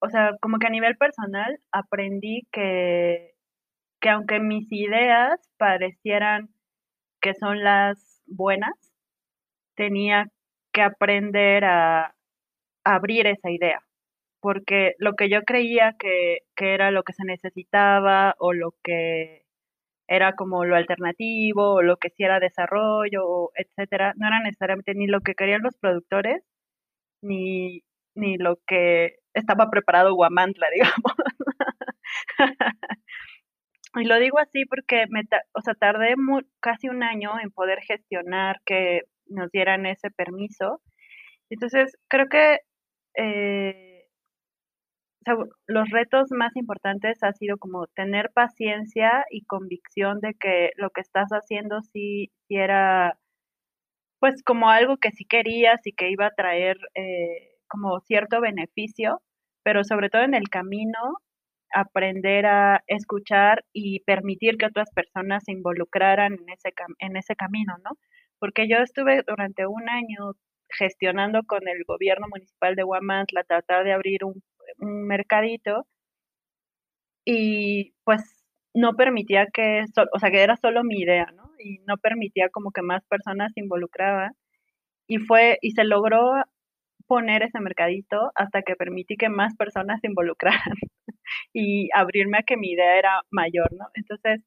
[0.00, 3.32] o sea, como que a nivel personal aprendí que,
[4.00, 6.48] que aunque mis ideas parecieran
[7.20, 8.72] que son las buenas,
[9.78, 10.26] tenía
[10.72, 12.14] que aprender a,
[12.84, 13.80] abrir esa idea,
[14.40, 19.44] porque lo que yo creía que, que era lo que se necesitaba o lo que
[20.08, 25.06] era como lo alternativo o lo que sí era desarrollo, etcétera, no era necesariamente ni
[25.06, 26.42] lo que querían los productores,
[27.22, 27.82] ni,
[28.14, 31.14] ni lo que estaba preparado Guamantla, digamos.
[33.96, 36.14] y lo digo así porque me, o sea, tardé
[36.60, 40.80] casi un año en poder gestionar que nos dieran ese permiso.
[41.50, 42.60] Entonces, creo que
[43.16, 43.98] eh,
[45.66, 51.00] los retos más importantes ha sido como tener paciencia y convicción de que lo que
[51.00, 53.18] estás haciendo sí, era
[54.20, 59.22] pues como algo que sí querías y que iba a traer eh, como cierto beneficio,
[59.62, 60.98] pero sobre todo en el camino
[61.74, 67.76] aprender a escuchar y permitir que otras personas se involucraran en ese, en ese camino,
[67.84, 67.90] ¿no?
[68.38, 70.34] Porque yo estuve durante un año
[70.70, 74.42] gestionando con el gobierno municipal de Huamantla, tratar de abrir un,
[74.80, 75.86] mercadito
[77.24, 78.22] y pues
[78.74, 81.50] no permitía que, o sea, que era solo mi idea, ¿no?
[81.58, 84.32] Y no permitía como que más personas se involucraban.
[85.08, 86.34] Y fue, y se logró
[87.08, 90.60] poner ese mercadito hasta que permití que más personas se involucraran
[91.52, 93.86] y abrirme a que mi idea era mayor, ¿no?
[93.94, 94.42] Entonces,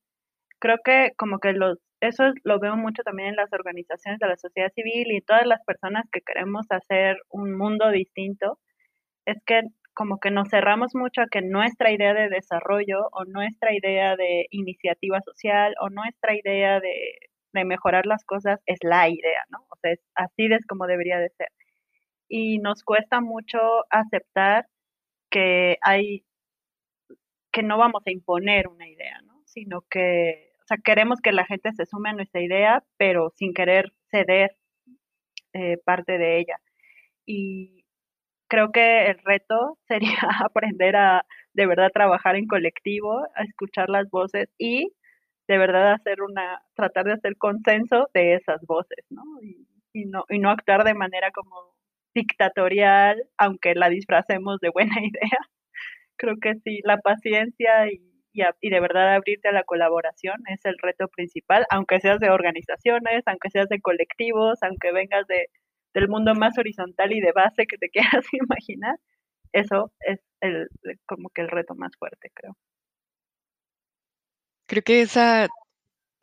[0.60, 4.38] creo que como que los, eso lo veo mucho también en las organizaciones de la
[4.38, 8.60] sociedad civil y todas las personas que queremos hacer un mundo distinto,
[9.26, 9.62] es que
[9.94, 14.48] como que nos cerramos mucho a que nuestra idea de desarrollo o nuestra idea de
[14.52, 17.18] iniciativa social o nuestra idea de,
[17.54, 19.60] de mejorar las cosas es la idea, ¿no?
[19.70, 21.50] O sea, es, así es como debería de ser
[22.32, 23.60] y nos cuesta mucho
[23.90, 24.66] aceptar
[25.30, 26.24] que hay
[27.52, 29.42] que no vamos a imponer una idea, ¿no?
[29.46, 33.54] Sino que, o sea, queremos que la gente se sume a nuestra idea, pero sin
[33.54, 34.56] querer ceder
[35.54, 36.58] eh, parte de ella.
[37.26, 37.86] Y
[38.50, 44.10] creo que el reto sería aprender a de verdad trabajar en colectivo, a escuchar las
[44.10, 44.93] voces y
[45.47, 49.24] de verdad hacer una, tratar de hacer consenso de esas voces, ¿no?
[49.41, 51.76] Y, y no, y no actuar de manera como
[52.15, 55.39] dictatorial, aunque la disfracemos de buena idea.
[56.17, 60.78] Creo que sí, la paciencia y, y, de verdad abrirte a la colaboración es el
[60.82, 65.48] reto principal, aunque seas de organizaciones, aunque seas de colectivos, aunque vengas de
[65.94, 67.89] del mundo más horizontal y de base que te
[68.24, 68.98] quieras imaginar,
[69.52, 70.70] eso es el,
[71.06, 72.56] como que el reto más fuerte, creo.
[74.67, 75.50] Creo que esa,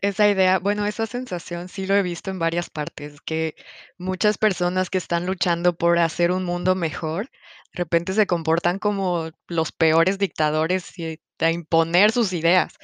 [0.00, 3.54] esa idea, bueno, esa sensación sí lo he visto en varias partes, que
[3.98, 7.26] muchas personas que están luchando por hacer un mundo mejor,
[7.74, 12.74] de repente se comportan como los peores dictadores y a imponer sus ideas.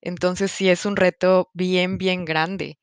[0.00, 2.78] Entonces sí es un reto bien, bien grande.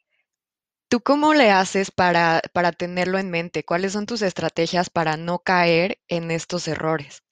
[0.89, 3.63] ¿Tú cómo le haces para, para tenerlo en mente?
[3.63, 7.23] ¿Cuáles son tus estrategias para no caer en estos errores?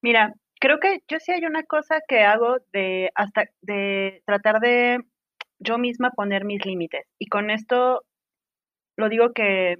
[0.00, 5.00] Mira, creo que yo sí hay una cosa que hago de hasta de tratar de
[5.58, 7.06] yo misma poner mis límites.
[7.18, 8.04] Y con esto
[8.96, 9.76] lo digo que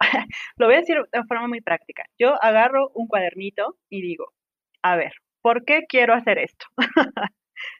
[0.56, 2.04] lo voy a decir de forma muy práctica.
[2.18, 4.32] Yo agarro un cuadernito y digo,
[4.82, 6.66] a ver, ¿por qué quiero hacer esto?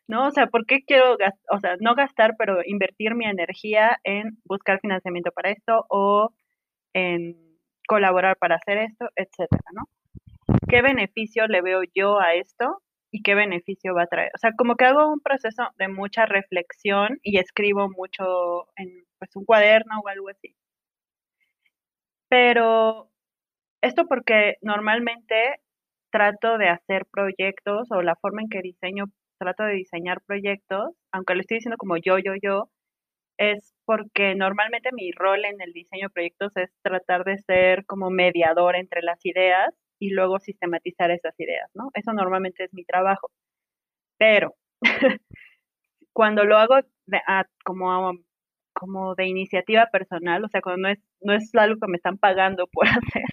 [0.09, 0.27] ¿no?
[0.29, 1.17] O sea, ¿por qué quiero,
[1.51, 6.31] o sea, no gastar, pero invertir mi energía en buscar financiamiento para esto o
[6.95, 7.37] en
[7.89, 9.85] colaborar para hacer esto, etcétera, ¿no?
[10.69, 14.31] ¿Qué beneficio le veo yo a esto y qué beneficio va a traer?
[14.35, 19.35] O sea, como que hago un proceso de mucha reflexión y escribo mucho en pues,
[19.37, 20.55] un cuaderno o algo así.
[22.29, 23.11] Pero
[23.83, 25.61] esto porque normalmente
[26.11, 29.07] trato de hacer proyectos o la forma en que diseño
[29.39, 32.71] trato de diseñar proyectos, aunque lo estoy diciendo como yo, yo, yo,
[33.39, 38.11] es porque normalmente mi rol en el diseño de proyectos es tratar de ser como
[38.11, 41.91] mediador entre las ideas y luego sistematizar esas ideas, ¿no?
[41.95, 43.31] Eso normalmente es mi trabajo.
[44.19, 44.55] Pero
[46.13, 46.77] cuando lo hago
[47.65, 48.13] como,
[48.75, 52.19] como de iniciativa personal, o sea, cuando no es, no es algo que me están
[52.19, 53.25] pagando por hacer,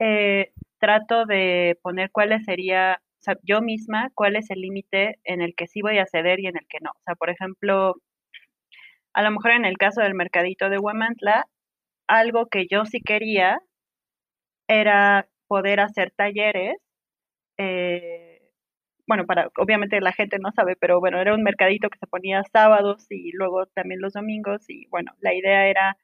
[0.00, 0.52] eh,
[0.84, 5.66] trato de poner cuáles sería sea, yo misma, cuál es el límite en el que
[5.66, 6.90] sí voy a ceder y en el que no.
[6.90, 7.96] O sea, por ejemplo,
[9.14, 11.46] a lo mejor en el caso del mercadito de Huamantla,
[12.08, 13.60] algo que yo sí quería
[14.68, 16.76] era poder hacer talleres.
[17.58, 18.40] Eh,
[19.06, 22.42] bueno, para obviamente la gente no sabe, pero bueno, era un mercadito que se ponía
[22.52, 25.96] sábados y luego también los domingos y bueno, la idea era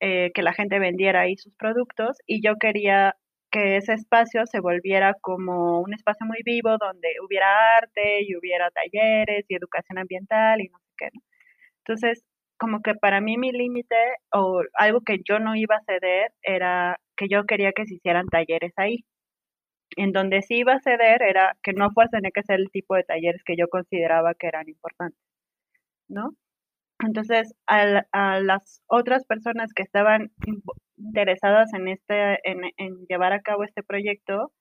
[0.00, 3.16] eh, que la gente vendiera ahí sus productos y yo quería
[3.52, 8.70] que ese espacio se volviera como un espacio muy vivo donde hubiera arte y hubiera
[8.70, 11.08] talleres y educación ambiental y no sé qué.
[11.86, 12.24] Entonces,
[12.58, 13.96] como que para mí mi límite
[14.32, 18.28] o algo que yo no iba a ceder era que yo quería que se hicieran
[18.28, 19.04] talleres ahí.
[19.96, 22.94] En donde sí iba a ceder era que no fuese tener que ser el tipo
[22.96, 25.20] de talleres que yo consideraba que eran importantes,
[26.08, 26.30] ¿no?
[27.00, 28.04] Entonces, a,
[28.40, 30.30] las otras personas que estaban
[30.96, 34.52] interesadas en, este, en, llevar a cabo este proyecto,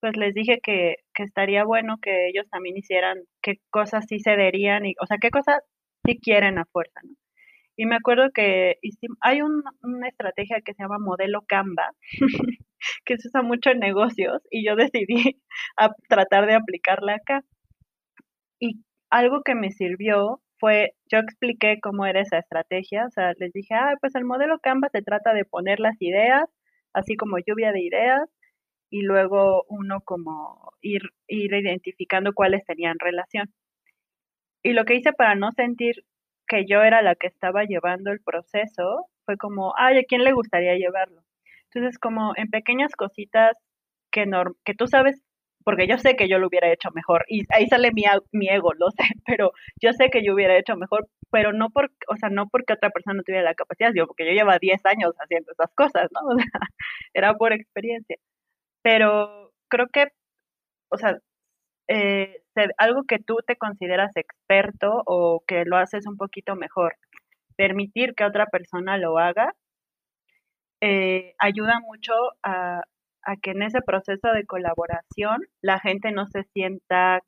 [0.00, 4.94] pues les dije que, estaría bueno que ellos también hicieran qué cosas sí cederían, y,
[5.00, 5.60] o sea, qué cosas
[6.06, 7.14] sí quieren a fuerza, ¿no?
[7.76, 8.76] Y me acuerdo que
[9.22, 11.92] hay una estrategia que se llama modelo Canva,
[13.06, 15.40] que se usa mucho en negocios, y yo decidí
[15.78, 17.42] a tratar de aplicarla acá.
[18.58, 23.52] Y algo que me sirvió fue, yo expliqué cómo era esa estrategia, o sea, les
[23.52, 26.44] dije, ah, pues el modelo Canva se trata de poner las ideas,
[26.92, 28.22] así como lluvia de ideas,
[28.90, 33.52] y luego uno como ir, ir identificando cuáles tenían relación.
[34.62, 36.04] Y lo que hice para no sentir
[36.46, 40.32] que yo era la que estaba llevando el proceso, fue como, ay, ¿a quién le
[40.32, 41.22] gustaría llevarlo?
[41.72, 43.52] Entonces, como en pequeñas cositas
[44.10, 44.24] que,
[44.64, 45.22] que tú sabes
[45.64, 48.72] porque yo sé que yo lo hubiera hecho mejor y ahí sale mi, mi ego,
[48.74, 52.28] lo sé, pero yo sé que yo hubiera hecho mejor, pero no por, o sea,
[52.30, 55.70] no porque otra persona tuviera la capacidad, digo, porque yo llevo 10 años haciendo esas
[55.74, 56.20] cosas, ¿no?
[56.34, 56.60] O sea,
[57.14, 58.16] era por experiencia.
[58.82, 60.08] Pero creo que,
[60.90, 61.18] o sea,
[61.88, 62.42] eh,
[62.78, 66.96] algo que tú te consideras experto o que lo haces un poquito mejor,
[67.56, 69.54] permitir que otra persona lo haga,
[70.80, 72.82] eh, ayuda mucho a,
[73.24, 77.20] a que en ese proceso de colaboración la gente no se sienta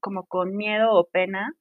[0.00, 1.54] como con miedo o pena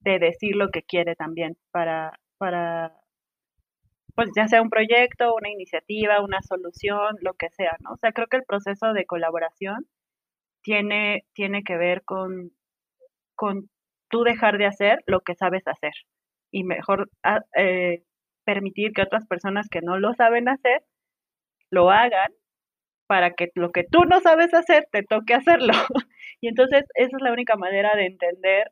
[0.00, 2.94] de decir lo que quiere también para, para
[4.14, 7.92] pues ya sea un proyecto, una iniciativa, una solución, lo que sea, ¿no?
[7.92, 9.86] O sea, creo que el proceso de colaboración
[10.62, 12.52] tiene, tiene que ver con,
[13.34, 13.70] con
[14.08, 15.92] tú dejar de hacer lo que sabes hacer
[16.50, 18.02] y mejor ah, eh,
[18.44, 20.82] permitir que otras personas que no lo saben hacer
[21.70, 22.32] lo hagan
[23.10, 25.72] para que lo que tú no sabes hacer te toque hacerlo.
[26.40, 28.70] y entonces esa es la única manera de entender,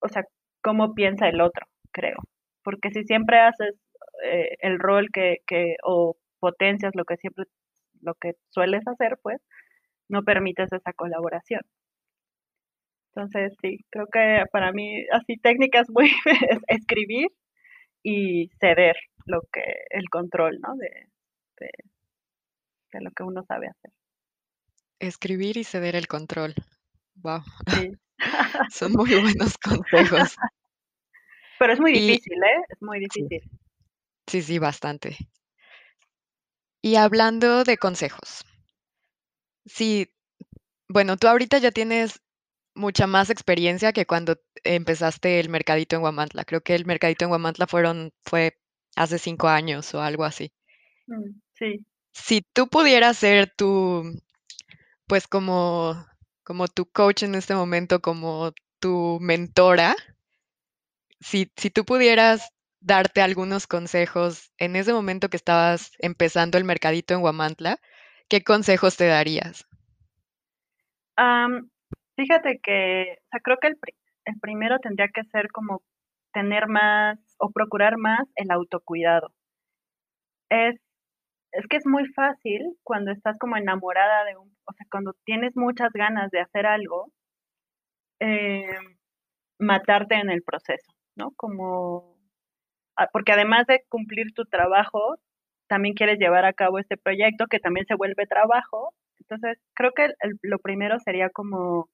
[0.00, 0.22] o sea,
[0.62, 2.18] cómo piensa el otro, creo.
[2.62, 3.74] Porque si siempre haces
[4.22, 7.46] eh, el rol que, que, o potencias lo que siempre,
[8.00, 9.42] lo que sueles hacer, pues,
[10.08, 11.62] no permites esa colaboración.
[13.08, 16.12] Entonces, sí, creo que para mí así técnicas muy
[16.68, 17.26] escribir
[18.04, 18.94] y ceder,
[19.26, 20.74] lo que, el control, ¿no?
[22.94, 23.92] De lo que uno sabe hacer.
[25.00, 26.54] Escribir y ceder el control.
[27.16, 27.42] Wow.
[27.68, 27.92] Sí.
[28.70, 30.36] Son muy buenos consejos.
[31.58, 32.62] Pero es muy difícil, ¿eh?
[32.68, 33.42] Es muy difícil.
[34.26, 35.16] Sí, sí, bastante.
[36.82, 38.44] Y hablando de consejos.
[39.66, 40.12] Sí,
[40.88, 42.20] bueno, tú ahorita ya tienes
[42.74, 46.44] mucha más experiencia que cuando empezaste el mercadito en Guamantla.
[46.44, 48.58] Creo que el mercadito en Guamantla fueron, fue
[48.96, 50.52] hace cinco años o algo así.
[51.06, 51.86] Mm, sí.
[52.14, 54.04] Si tú pudieras ser tu,
[55.06, 55.94] pues como,
[56.44, 59.96] como tu coach en este momento, como tu mentora,
[61.20, 62.50] si, si tú pudieras
[62.80, 67.78] darte algunos consejos en ese momento que estabas empezando el mercadito en Guamantla,
[68.28, 69.66] ¿qué consejos te darías?
[72.16, 73.78] fíjate que, creo que el,
[74.24, 75.82] el primero tendría que ser como
[76.32, 79.32] tener más o procurar más el autocuidado.
[80.50, 80.78] Es,
[81.54, 85.56] es que es muy fácil cuando estás como enamorada de un, o sea, cuando tienes
[85.56, 87.12] muchas ganas de hacer algo,
[88.20, 88.66] eh,
[89.58, 91.32] matarte en el proceso, ¿no?
[91.36, 92.16] Como,
[92.96, 95.16] ah, porque además de cumplir tu trabajo,
[95.68, 98.94] también quieres llevar a cabo este proyecto que también se vuelve trabajo.
[99.20, 100.08] Entonces, creo que
[100.42, 101.88] lo primero sería como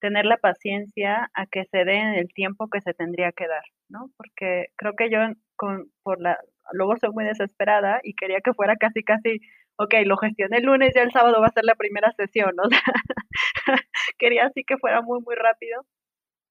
[0.00, 4.10] tener la paciencia a que se dé el tiempo que se tendría que dar, ¿no?
[4.16, 5.20] Porque creo que yo
[5.56, 6.38] con, por la,
[6.72, 9.40] luego soy muy desesperada y quería que fuera casi, casi,
[9.76, 12.64] ok, lo gestioné el lunes, ya el sábado va a ser la primera sesión, ¿no?
[14.18, 15.84] quería así que fuera muy, muy rápido.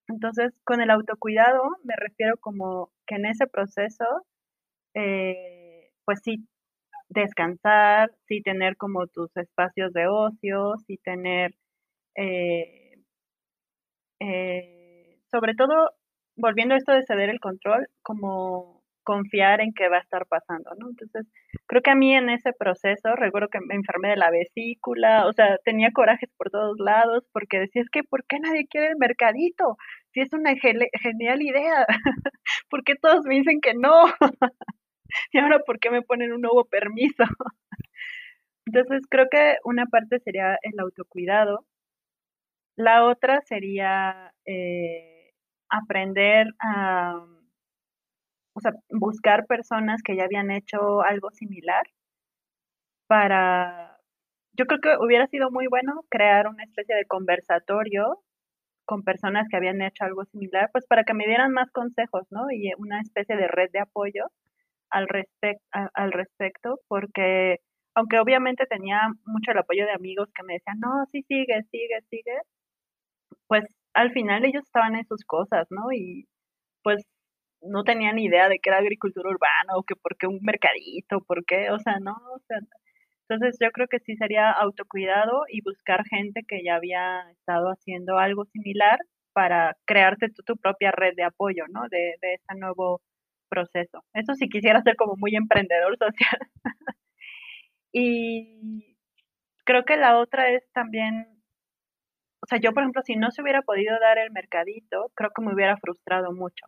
[0.10, 4.06] Entonces, con el autocuidado me refiero como que en ese proceso,
[4.96, 6.48] eh, pues sí,
[7.10, 11.56] descansar, sí tener como tus espacios de ocio, sí tener...
[12.16, 12.96] Eh,
[14.20, 15.92] eh, sobre todo,
[16.36, 18.77] volviendo a esto de ceder el control, como
[19.08, 20.90] confiar en que va a estar pasando, ¿no?
[20.90, 21.26] Entonces,
[21.66, 25.32] creo que a mí en ese proceso, recuerdo que me enfermé de la vesícula, o
[25.34, 28.98] sea, tenía corajes por todos lados, porque decía, es que, ¿por qué nadie quiere el
[28.98, 29.78] mercadito?
[30.12, 31.86] Si es una genial idea,
[32.70, 34.08] ¿por qué todos me dicen que no?
[35.32, 37.24] y ahora, ¿por qué me ponen un nuevo permiso?
[38.66, 41.66] Entonces, creo que una parte sería el autocuidado,
[42.76, 45.32] la otra sería eh,
[45.70, 47.26] aprender a,
[48.58, 51.84] o sea, buscar personas que ya habían hecho algo similar
[53.08, 54.00] para,
[54.54, 58.20] yo creo que hubiera sido muy bueno crear una especie de conversatorio
[58.86, 62.50] con personas que habían hecho algo similar, pues para que me dieran más consejos, ¿no?
[62.52, 64.26] Y una especie de red de apoyo
[64.90, 65.08] al,
[65.94, 67.58] al respecto, porque
[67.96, 72.02] aunque obviamente tenía mucho el apoyo de amigos que me decían, no, sí, sigue, sigue,
[72.10, 72.38] sigue,
[73.48, 75.92] pues al final ellos estaban en sus cosas, ¿no?
[75.92, 76.28] Y
[76.84, 77.06] pues
[77.68, 81.22] no tenían ni idea de qué era agricultura urbana o que por qué un mercadito,
[81.22, 82.60] por qué, o sea, no, o sea,
[83.30, 88.18] entonces yo creo que sí sería autocuidado y buscar gente que ya había estado haciendo
[88.20, 89.00] algo similar
[89.34, 91.88] para crearte tu, tu propia red de apoyo, ¿no?
[91.90, 93.02] De, de este nuevo
[93.50, 94.04] proceso.
[94.14, 96.40] Eso sí quisiera ser como muy emprendedor social.
[97.92, 98.96] y
[99.66, 101.38] creo que la otra es también
[102.42, 105.42] o sea, yo por ejemplo, si no se hubiera podido dar el mercadito, creo que
[105.42, 106.66] me hubiera frustrado mucho.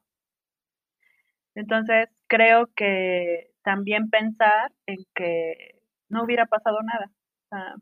[1.56, 5.76] Entonces, creo que también pensar en que
[6.10, 7.06] no hubiera pasado nada.
[7.10, 7.76] O sea,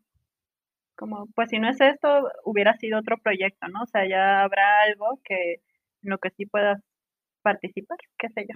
[0.95, 3.84] como, pues si no es esto, hubiera sido otro proyecto, ¿no?
[3.84, 5.61] O sea, ya habrá algo que
[6.03, 6.82] en lo que sí puedas
[7.41, 8.55] participar, qué sé yo.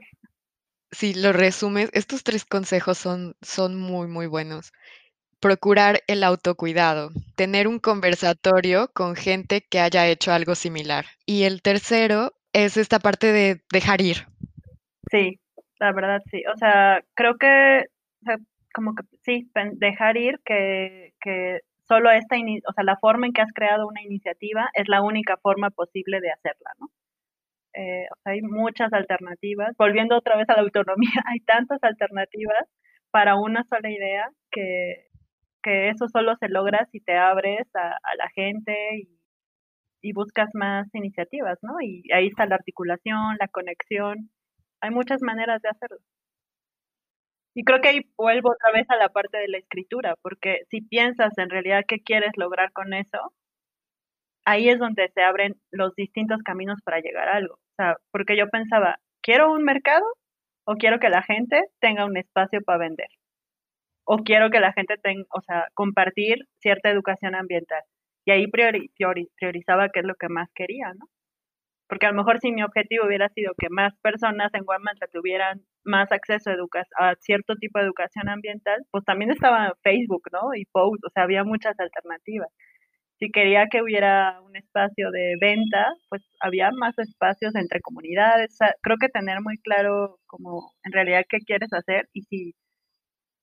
[0.92, 4.74] Si lo resumes, estos tres consejos son, son muy, muy buenos
[5.42, 11.08] procurar el autocuidado, tener un conversatorio con gente que haya hecho algo similar.
[11.26, 14.28] Y el tercero es esta parte de dejar ir.
[15.12, 15.40] Sí,
[15.80, 16.44] la verdad sí.
[16.54, 17.86] O sea, creo que,
[18.74, 23.42] como que sí, dejar ir que, que solo esta, o sea, la forma en que
[23.42, 26.88] has creado una iniciativa es la única forma posible de hacerla, ¿no?
[27.74, 29.76] Eh, o sea, hay muchas alternativas.
[29.78, 32.68] Volviendo otra vez a la autonomía, hay tantas alternativas
[33.12, 35.12] para una sola idea que
[35.62, 38.74] que eso solo se logra si te abres a, la gente
[40.02, 41.80] y, buscas más iniciativas, ¿no?
[41.80, 44.32] Y ahí está la articulación, la conexión.
[44.82, 45.98] Hay muchas maneras de hacerlo.
[47.54, 50.82] Y creo que ahí vuelvo otra vez a la parte de la escritura, porque si
[50.82, 53.34] piensas en realidad qué quieres lograr con eso,
[54.46, 57.56] ahí es donde se abren los distintos caminos para llegar a algo.
[57.56, 60.06] O sea, porque yo pensaba, ¿quiero un mercado
[60.66, 63.08] o quiero que la gente tenga un espacio para vender?
[64.06, 67.82] o quiero que la gente tenga, o sea, compartir cierta educación ambiental.
[68.26, 71.06] Y ahí priorizaba qué es lo que más quería, ¿no?
[71.92, 75.62] Porque a lo mejor si mi objetivo hubiera sido que más personas en Guamantla tuvieran
[75.84, 80.56] más acceso a, a cierto tipo de educación ambiental, pues también estaba Facebook, ¿no?
[80.56, 82.48] Y Post, o sea, había muchas alternativas.
[83.20, 88.58] Si quería que hubiera un espacio de venta, pues había más espacios entre comunidades.
[88.82, 92.56] creo que tener muy claro como en realidad qué quieres hacer y si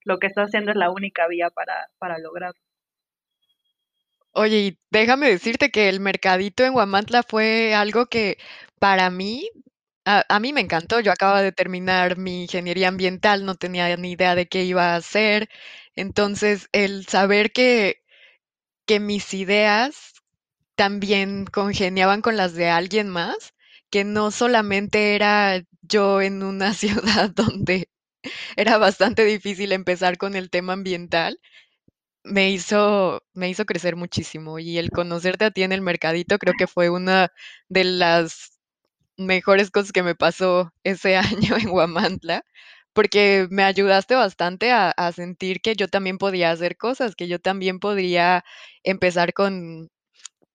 [0.05, 2.68] lo que estás haciendo es la única vía para, para lograrlo.
[4.33, 8.37] Oye, y déjame decirte que el mercadito en Huamantla fue algo que
[8.79, 9.49] para mí,
[10.05, 10.99] a, mí me encantó.
[10.99, 14.97] Yo acababa de terminar mi ingeniería ambiental, no tenía ni idea de qué iba a
[14.97, 15.49] hacer.
[15.95, 18.01] Entonces, el saber que,
[18.87, 20.13] que mis ideas
[20.75, 23.53] también congeniaban con las de alguien más,
[23.91, 27.89] que no solamente era yo en una ciudad donde
[28.57, 31.39] era bastante difícil empezar con el tema ambiental,
[32.29, 36.53] me hizo, me hizo crecer muchísimo y el conocerte a ti en el mercadito creo
[36.57, 37.31] que fue una
[37.69, 38.59] de las
[39.17, 42.43] mejores cosas que me pasó ese año en Huamantla,
[42.93, 47.39] porque me ayudaste bastante a, a sentir que yo también podía hacer cosas, que yo
[47.39, 48.43] también podría
[48.83, 49.89] empezar con,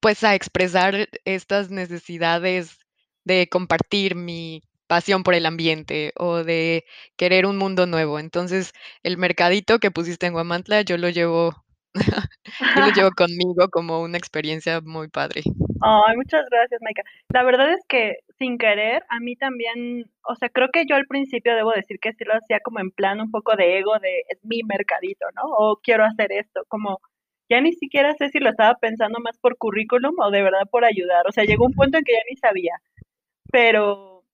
[0.01, 2.79] pues a expresar estas necesidades
[3.25, 6.85] de compartir mi pasión por el ambiente o de
[7.17, 8.19] querer un mundo nuevo.
[8.19, 8.73] Entonces,
[9.03, 11.64] el mercadito que pusiste en Guamantla, yo lo llevo,
[12.77, 15.43] yo lo llevo conmigo como una experiencia muy padre.
[15.81, 17.03] Ay, muchas gracias, Maika.
[17.29, 21.07] La verdad es que sin querer, a mí también, o sea, creo que yo al
[21.07, 24.25] principio debo decir que sí lo hacía como en plan un poco de ego, de
[24.29, 25.43] es mi mercadito, ¿no?
[25.45, 27.01] O quiero hacer esto, como
[27.51, 30.85] ya ni siquiera sé si lo estaba pensando más por currículum o de verdad por
[30.85, 31.27] ayudar.
[31.29, 32.75] O sea, llegó un punto en que ya ni sabía.
[33.53, 34.25] Pero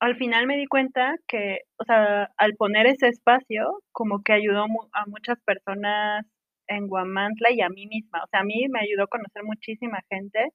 [0.00, 4.64] al final me di cuenta que, o sea, al poner ese espacio, como que ayudó
[4.64, 6.26] a muchas personas
[6.68, 8.22] en Guamantla y a mí misma.
[8.24, 10.50] O sea, a mí me ayudó a conocer muchísima gente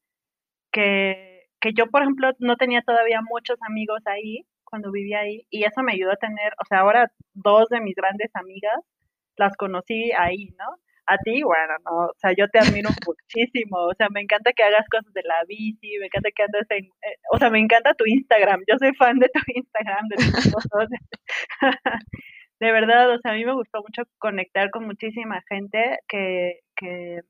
[0.72, 5.66] que, que yo, por ejemplo, no tenía todavía muchos amigos ahí cuando vivía ahí y
[5.66, 8.80] eso me ayudó a tener, o sea, ahora dos de mis grandes amigas
[9.38, 10.66] las conocí ahí, ¿no?
[11.08, 14.64] a ti, bueno, no, o sea, yo te admiro muchísimo, o sea, me encanta que
[14.64, 17.94] hagas cosas de la bici, me encanta que andes en, eh, o sea, me encanta
[17.94, 20.90] tu Instagram, yo soy fan de tu Instagram, de tus fotos,
[22.62, 27.22] de verdad, o sea, a mí me gustó mucho conectar con muchísima gente que, que,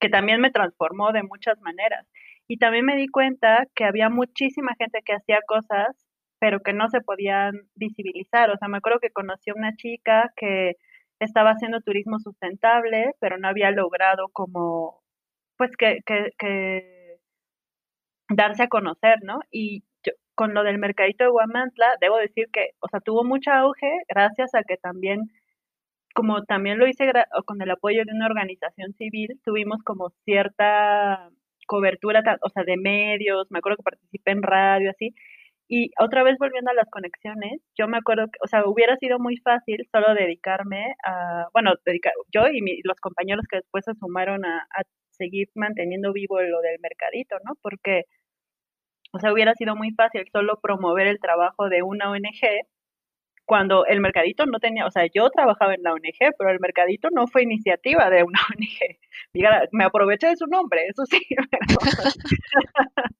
[0.00, 2.06] que también me transformó de muchas maneras.
[2.48, 5.96] Y también me di cuenta que había muchísima gente que hacía cosas,
[6.40, 8.50] pero que no se podían visibilizar.
[8.50, 10.74] O sea, me acuerdo que conocí a una chica que
[11.20, 15.02] estaba haciendo turismo sustentable, pero no había logrado como,
[15.56, 17.18] pues que, que,
[18.28, 19.38] darse a conocer, ¿no?
[19.52, 19.84] Y
[20.42, 24.52] con lo del mercadito de Guamantla, debo decir que, o sea, tuvo mucho auge gracias
[24.56, 25.20] a que también,
[26.16, 27.04] como también lo hice
[27.46, 31.30] con el apoyo de una organización civil, tuvimos como cierta
[31.68, 35.14] cobertura, o sea, de medios, me acuerdo que participé en radio, así,
[35.68, 39.20] y otra vez volviendo a las conexiones, yo me acuerdo que, o sea, hubiera sido
[39.20, 44.44] muy fácil solo dedicarme a, bueno, dedicar, yo y los compañeros que después se sumaron
[44.44, 44.82] a, a
[45.12, 47.52] seguir manteniendo vivo lo del mercadito, ¿no?
[47.62, 48.06] Porque,
[49.12, 52.66] o sea, hubiera sido muy fácil solo promover el trabajo de una ONG
[53.44, 57.08] cuando el mercadito no tenía, o sea, yo trabajaba en la ONG, pero el mercadito
[57.10, 59.68] no fue iniciativa de una ONG.
[59.72, 61.20] Me aproveché de su nombre, eso sí,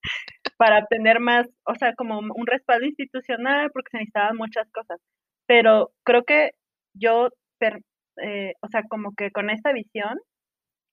[0.56, 5.00] para tener más, o sea, como un respaldo institucional, porque se necesitaban muchas cosas.
[5.46, 6.52] Pero creo que
[6.94, 7.28] yo,
[7.60, 10.18] eh, o sea, como que con esta visión,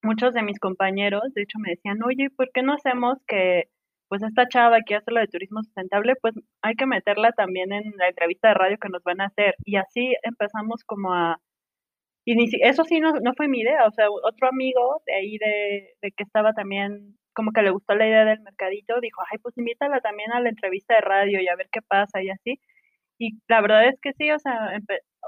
[0.02, 3.68] muchos de mis compañeros, de hecho, me decían, oye, ¿por qué no hacemos que
[4.10, 7.92] pues esta chava que hace lo de turismo sustentable, pues hay que meterla también en
[7.96, 9.54] la entrevista de radio que nos van a hacer.
[9.64, 11.40] Y así empezamos como a...
[12.26, 16.12] Eso sí no, no fue mi idea, o sea, otro amigo de ahí de, de
[16.12, 20.00] que estaba también, como que le gustó la idea del mercadito, dijo, ay, pues invítala
[20.00, 22.60] también a la entrevista de radio y a ver qué pasa y así.
[23.18, 24.72] Y la verdad es que sí, o sea,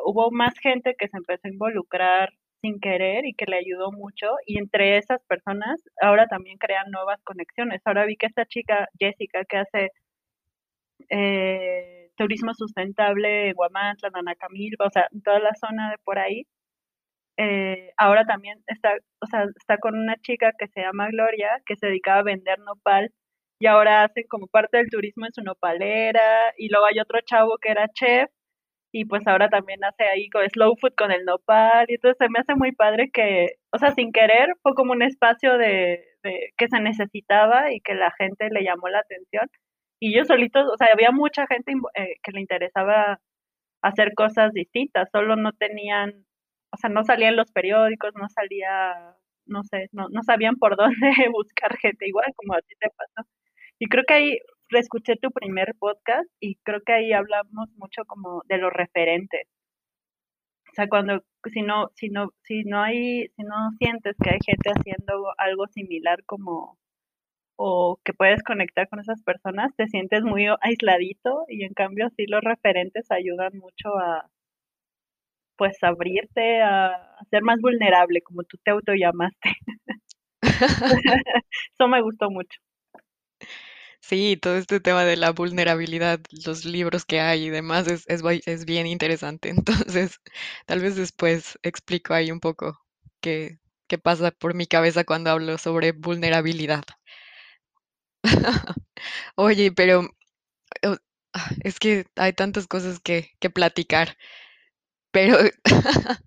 [0.05, 2.30] hubo más gente que se empezó a involucrar
[2.62, 7.20] sin querer y que le ayudó mucho y entre esas personas ahora también crean nuevas
[7.24, 7.82] conexiones.
[7.84, 9.90] Ahora vi que esta chica, Jessica, que hace
[11.10, 16.44] eh, turismo sustentable en Guamantla, Nanacamilpa, o sea, en toda la zona de por ahí,
[17.38, 21.76] eh, ahora también está, o sea, está con una chica que se llama Gloria, que
[21.76, 23.10] se dedicaba a vender nopal
[23.58, 27.58] y ahora hace como parte del turismo en su nopalera y luego hay otro chavo
[27.60, 28.30] que era chef
[28.93, 32.28] y pues ahora también hace ahí con slow food con el nopal y entonces se
[32.28, 36.05] me hace muy padre que, o sea, sin querer fue como un espacio de,
[36.57, 39.49] que se necesitaba y que la gente le llamó la atención
[40.01, 43.20] y yo solito, o sea, había mucha gente eh, que le interesaba
[43.82, 46.26] hacer cosas distintas, solo no tenían,
[46.72, 49.16] o sea, no salían los periódicos, no salía,
[49.47, 53.28] no sé, no, no sabían por dónde buscar gente igual como a ti te pasó.
[53.78, 54.38] Y creo que ahí
[54.80, 59.46] escuché tu primer podcast y creo que ahí hablamos mucho como de los referentes.
[60.70, 64.38] O sea, cuando si no si no si no hay si no sientes que hay
[64.44, 66.78] gente haciendo algo similar como
[67.56, 72.26] o que puedes conectar con esas personas, te sientes muy aisladito y en cambio sí
[72.26, 74.28] los referentes ayudan mucho a
[75.56, 79.50] pues abrirte a, ser más vulnerable como tú te autollamaste.
[81.72, 82.58] Eso me gustó mucho.
[84.03, 88.64] Sí, todo este tema de la vulnerabilidad, los libros que hay y demás es, es,
[88.66, 89.48] bien interesante.
[89.88, 90.20] Entonces,
[90.66, 92.78] tal vez después explico ahí un poco
[93.20, 96.84] qué, qué pasa por mi cabeza cuando hablo sobre vulnerabilidad.
[99.36, 100.09] Oye, pero
[101.34, 104.16] ah, es que hay tantas cosas que, que platicar,
[105.12, 105.38] pero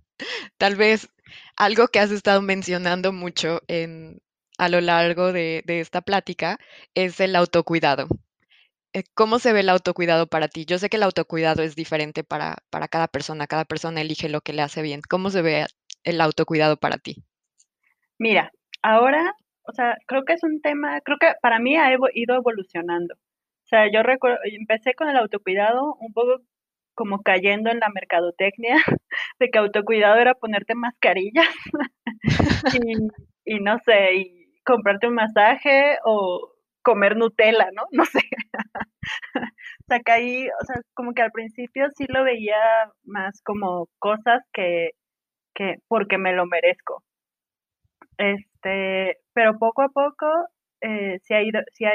[0.58, 1.10] tal vez
[1.58, 4.22] algo que has estado mencionando mucho en,
[4.58, 6.60] a lo largo de, esta plática
[6.94, 8.08] es el autocuidado.
[8.94, 10.66] Eh, ¿Cómo se ve el autocuidado para ti?
[10.66, 14.42] Yo sé que el autocuidado es diferente para, para cada persona, cada persona elige lo
[14.42, 15.02] que le hace bien.
[15.10, 15.66] ¿Cómo se ve
[16.04, 17.24] el autocuidado para ti?
[18.18, 18.52] Mira,
[18.82, 23.16] ahora, o sea, creo que es un tema, creo que para mí ha ido evolucionando.
[23.16, 26.42] O sea, yo recuerdo, empecé con el autocuidado un poco
[26.94, 28.76] como cayendo en la mercadotecnia
[29.40, 31.48] de que autocuidado era ponerte mascarillas
[32.74, 36.52] y, y no sé, y comprarte un masaje o
[36.84, 37.84] comer Nutella, ¿no?
[37.92, 38.20] No sé.
[39.36, 42.58] o sea, que ahí, o sea, como que al principio sí lo veía
[43.04, 44.92] más como cosas que,
[45.56, 47.04] que porque me lo merezco.
[48.18, 50.28] Este, pero poco a poco
[50.82, 51.94] eh, sí ha ido, sí ha,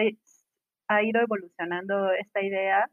[0.88, 2.88] ha ido evolucionando esta idea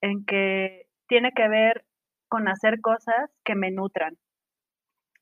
[0.00, 1.84] en que tiene que ver
[2.28, 4.16] con hacer cosas que me nutran.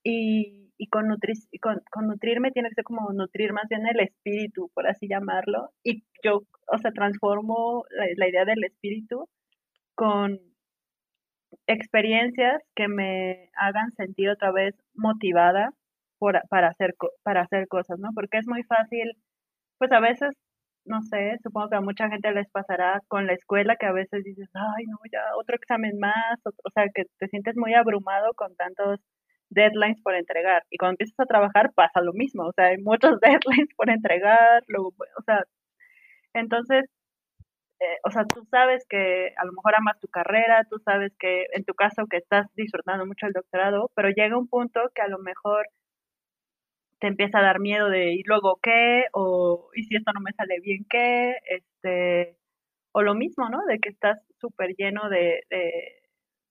[0.03, 1.07] Y y con,
[1.91, 5.71] con, nutrirme tiene que ser como nutrir más bien el espíritu, por así llamarlo.
[5.85, 9.29] Y yo, o sea, transformo la, idea del espíritu
[9.95, 10.39] con
[11.67, 15.71] experiencias que me hagan sentir otra vez motivada
[16.19, 18.11] por, para, hacer, para hacer cosas, ¿no?
[18.15, 19.13] Porque es muy fácil,
[19.79, 20.31] pues a veces,
[20.85, 24.25] no sé, supongo que a mucha gente les pasará con la escuela que a veces
[24.25, 28.55] dices, ay, no, ya otro examen más, o sea, que te sientes muy abrumado con
[28.57, 29.01] tantos
[29.51, 30.65] deadlines por entregar.
[30.71, 34.63] Y cuando empiezas a trabajar pasa lo mismo, o sea, hay muchos deadlines por entregar,
[34.69, 35.45] luego, o sea,
[36.35, 36.85] entonces,
[37.81, 41.47] eh, o sea, tú sabes que a lo mejor amas tu carrera, tú sabes que
[41.53, 45.09] en tu caso que estás disfrutando mucho el doctorado, pero llega un punto que a
[45.09, 45.67] lo mejor
[47.01, 50.33] te empieza a dar miedo de y luego qué o y si esto no me
[50.33, 52.39] sale bien qué este
[52.93, 55.43] o lo mismo no de que estás súper lleno de,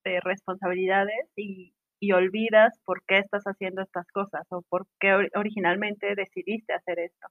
[0.04, 1.74] de responsabilidades y,
[2.04, 7.28] y olvidas por qué estás haciendo estas cosas o por qué originalmente decidiste hacer esto.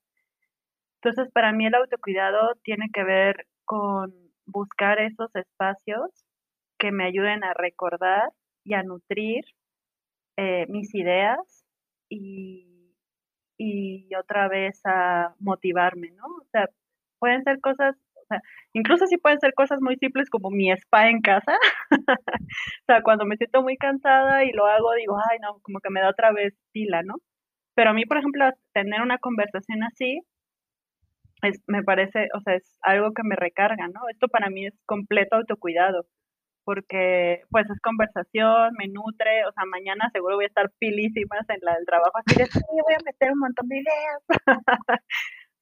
[1.03, 4.15] Entonces, para mí el autocuidado tiene que ver con
[4.47, 6.09] buscar esos espacios
[6.79, 8.31] que me ayuden a recordar
[8.65, 9.45] y a nutrir
[10.39, 11.67] eh, mis ideas
[12.09, 12.95] y,
[13.59, 16.25] y otra vez a motivarme, ¿no?
[16.25, 16.67] O sea,
[17.19, 17.95] pueden ser cosas
[18.73, 21.57] incluso sí pueden ser cosas muy simples como mi spa en casa.
[22.21, 25.91] o sea, cuando me siento muy cansada y lo hago, digo, ay, no, como que
[25.91, 27.15] me da otra vez pila, ¿no?
[27.75, 30.21] Pero a mí, por ejemplo, tener una conversación así,
[31.43, 34.01] es, me parece, o sea, es algo que me recarga, ¿no?
[34.11, 36.07] Esto para mí es completo autocuidado,
[36.65, 41.59] porque pues es conversación, me nutre, o sea, mañana seguro voy a estar pilísimas en
[41.63, 44.23] la del trabajo, así de, sí, voy a meter un montón de ideas.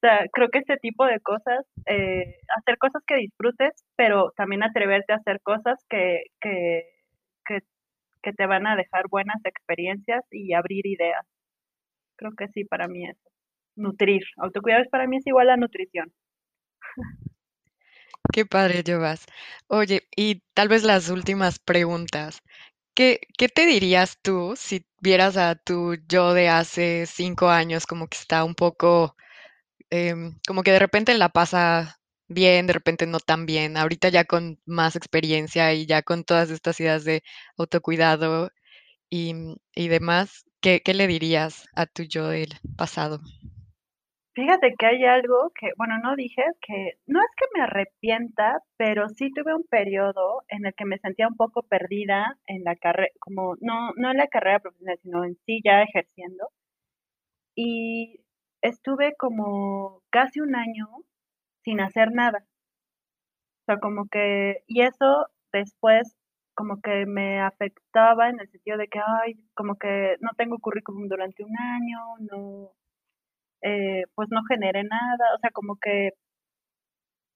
[0.01, 5.13] Sea, creo que este tipo de cosas, eh, hacer cosas que disfrutes, pero también atreverte
[5.13, 6.89] a hacer cosas que, que,
[7.45, 11.23] que, te van a dejar buenas experiencias y abrir ideas.
[12.15, 13.17] Creo que sí, para mí es
[13.75, 14.23] nutrir.
[14.37, 16.11] Autocuidado para mí es igual a nutrición.
[18.33, 19.25] Qué padre, Jovas.
[19.67, 22.41] Oye, y tal vez las últimas preguntas.
[22.95, 28.07] ¿Qué, ¿Qué, te dirías tú si vieras a tu yo de hace cinco años como
[28.07, 29.15] que está un poco
[29.91, 33.77] Em, como que de repente la pasa bien, de repente no tan bien.
[33.77, 37.23] Ahorita ya con más experiencia y ya con todas estas ideas de
[37.57, 38.49] autocuidado
[39.09, 39.33] y,
[39.75, 43.19] y demás, ¿qué, ¿qué, le dirías a tu yo del pasado?
[44.33, 49.09] Fíjate que hay algo que, bueno, no dije que no es que me arrepienta, pero
[49.09, 53.11] sí tuve un periodo en el que me sentía un poco perdida en la carrera,
[53.19, 56.47] como no, no en la carrera profesional, sino en sí ya ejerciendo.
[57.55, 58.20] Y
[58.61, 60.87] estuve como casi un año
[61.63, 62.45] sin hacer nada.
[63.61, 66.15] O sea, como que, y eso después
[66.55, 71.07] como que me afectaba en el sentido de que, ay, como que no tengo currículum
[71.07, 72.71] durante un año, no,
[73.61, 76.11] eh, pues no generé nada, o sea, como que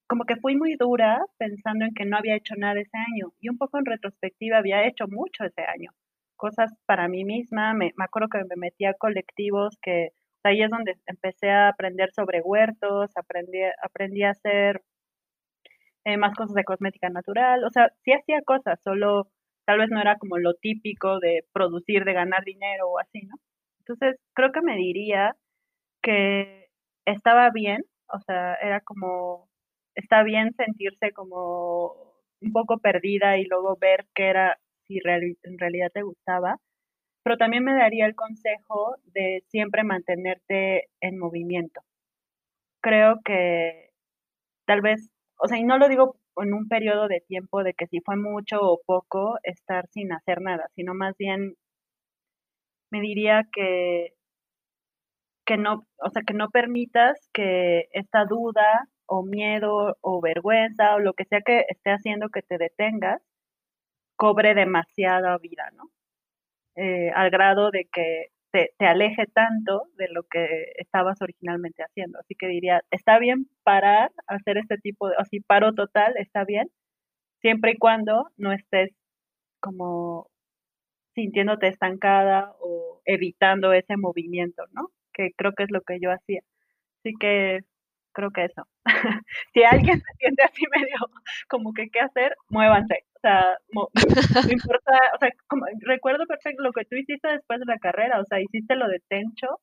[0.08, 3.48] como que fui muy dura pensando en que no había hecho nada ese año y
[3.48, 5.90] un poco en retrospectiva había hecho mucho ese año.
[6.36, 10.10] Cosas para mí misma, me, me acuerdo que me metí a colectivos que
[10.46, 14.82] ahí es donde empecé a aprender sobre huertos, aprendí, aprendí a hacer
[16.04, 19.28] eh, más cosas de cosmética natural, o sea, sí hacía cosas, solo
[19.66, 23.36] tal vez no era como lo típico de producir, de ganar dinero o así, ¿no?
[23.80, 25.36] Entonces, creo que me diría
[26.02, 26.68] que
[27.06, 29.48] estaba bien, o sea, era como,
[29.94, 35.90] está bien sentirse como un poco perdida y luego ver qué era, si en realidad
[35.92, 36.56] te gustaba,
[37.26, 41.80] pero también me daría el consejo de siempre mantenerte en movimiento.
[42.80, 43.90] Creo que
[44.64, 45.10] tal vez,
[45.40, 48.16] o sea, y no lo digo en un periodo de tiempo de que si fue
[48.16, 51.56] mucho o poco estar sin hacer nada, sino más bien
[52.92, 54.14] me diría que
[55.44, 61.00] que no, o sea, que no permitas que esta duda o miedo o vergüenza o
[61.00, 63.20] lo que sea que esté haciendo que te detengas
[64.16, 65.90] cobre demasiada vida, ¿no?
[66.76, 72.18] Eh, al grado de que te, te, aleje tanto de lo que estabas originalmente haciendo.
[72.18, 76.70] Así que diría, está bien parar, hacer este tipo de, así paro total, está bien,
[77.40, 78.90] siempre y cuando no estés
[79.60, 80.28] como
[81.14, 84.90] sintiéndote estancada o evitando ese movimiento, ¿no?
[85.14, 86.42] Que creo que es lo que yo hacía.
[87.00, 87.60] Así que
[88.16, 88.66] creo que eso.
[89.54, 90.96] si alguien se siente así medio
[91.48, 93.88] como que qué hacer, muévanse sea, no,
[94.50, 98.24] importa, o sea, como, recuerdo perfecto lo que tú hiciste después de la carrera, o
[98.24, 99.60] sea, hiciste lo de Tencho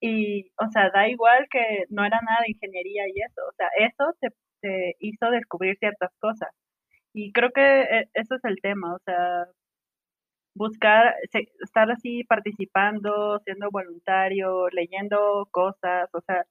[0.00, 3.68] y, o sea, da igual que no era nada de ingeniería y eso, o sea,
[3.78, 4.28] eso te,
[4.60, 6.50] te hizo descubrir ciertas cosas.
[7.14, 9.46] Y creo que e, eso es el tema, o sea,
[10.54, 11.14] buscar,
[11.60, 16.44] estar así participando, siendo voluntario, leyendo cosas, o sea,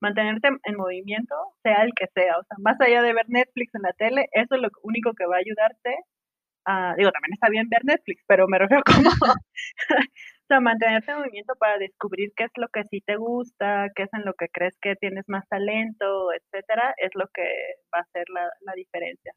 [0.00, 2.38] mantenerte en movimiento, sea el que sea.
[2.38, 5.26] O sea, más allá de ver Netflix en la tele, eso es lo único que
[5.26, 5.96] va a ayudarte.
[6.66, 11.18] A, digo, también está bien ver Netflix, pero me refiero como, o sea, mantenerte en
[11.18, 14.48] movimiento para descubrir qué es lo que sí te gusta, qué es en lo que
[14.48, 17.44] crees que tienes más talento, etcétera, es lo que
[17.94, 19.32] va a hacer la, la diferencia.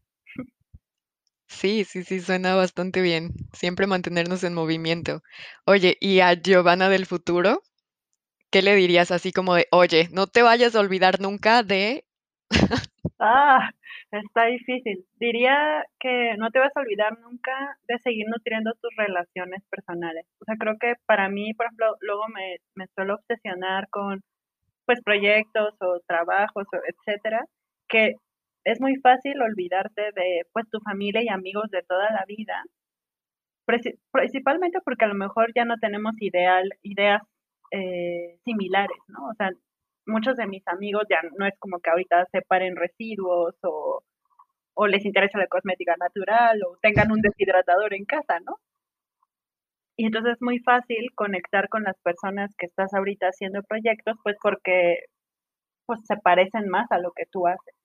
[1.48, 3.34] Sí, sí, sí, suena bastante bien.
[3.54, 5.22] Siempre mantenernos en movimiento.
[5.66, 7.62] Oye, ¿y a Giovanna del futuro?
[8.52, 12.06] ¿Qué le dirías así como de, oye, no te vayas a olvidar nunca de...
[13.20, 13.70] ah,
[14.12, 15.06] está difícil.
[15.20, 17.52] Diría que no te vas a olvidar nunca
[17.88, 20.26] de seguir nutriendo tus relaciones personales.
[20.42, 24.22] O sea, creo que para mí, por ejemplo, luego me, me suelo obsesionar con
[24.86, 27.46] pues proyectos o trabajos, o etcétera,
[27.88, 28.16] que
[28.64, 32.64] es muy fácil olvidarte de pues tu familia y amigos de toda la vida,
[34.12, 37.22] principalmente porque a lo mejor ya no tenemos ideal, ideas
[37.72, 39.30] eh, similares, ¿no?
[39.30, 39.52] O sea,
[40.06, 44.04] muchos de mis amigos ya no es como que ahorita separen residuos o,
[44.76, 48.56] o les interesa la cosmética natural o tengan un deshidratador en casa, ¿no?
[49.98, 54.38] Y entonces es muy fácil conectar con las personas que estás ahorita haciendo proyectos, pues
[54.42, 55.00] porque
[55.86, 57.76] pues se parecen más a lo que tú haces.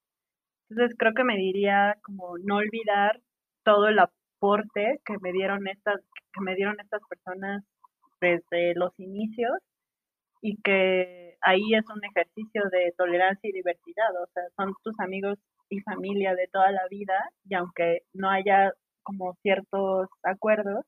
[0.70, 3.20] Entonces creo que me diría como no olvidar
[3.64, 6.00] todo el aporte que me dieron estas,
[6.32, 7.64] que me dieron estas personas
[8.20, 9.58] desde los inicios
[10.44, 15.38] y que ahí es un ejercicio de tolerancia y diversidad, o sea, son tus amigos
[15.70, 17.14] y familia de toda la vida
[17.48, 18.70] y aunque no haya
[19.02, 20.84] como ciertos acuerdos,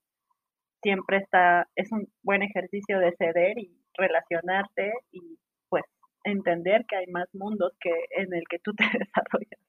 [0.82, 5.38] siempre está, es un buen ejercicio de ceder y relacionarte y
[5.70, 5.84] pues
[6.24, 9.60] entender que hay más mundos que en el que tú te desarrollas.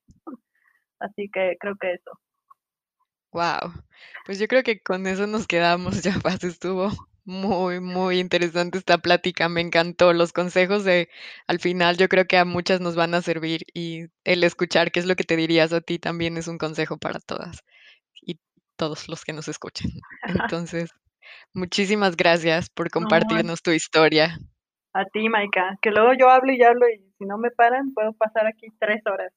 [0.99, 2.11] Así que creo que eso.
[3.31, 3.71] Wow,
[4.25, 6.89] pues yo creo que con eso nos quedamos, ya paz estuvo
[7.27, 10.13] muy, muy interesante esta plática, me encantó.
[10.13, 11.09] Los consejos de
[11.45, 15.01] al final yo creo que a muchas nos van a servir y el escuchar qué
[15.01, 17.65] es lo que te dirías a ti también es un consejo para todas
[18.21, 18.39] y
[18.77, 19.91] todos los que nos escuchen.
[20.63, 20.89] Entonces,
[21.53, 24.39] muchísimas gracias por compartirnos tu historia.
[24.93, 28.13] A ti, Maika, que luego yo hablo y hablo y si no me paran puedo
[28.13, 29.33] pasar aquí tres horas.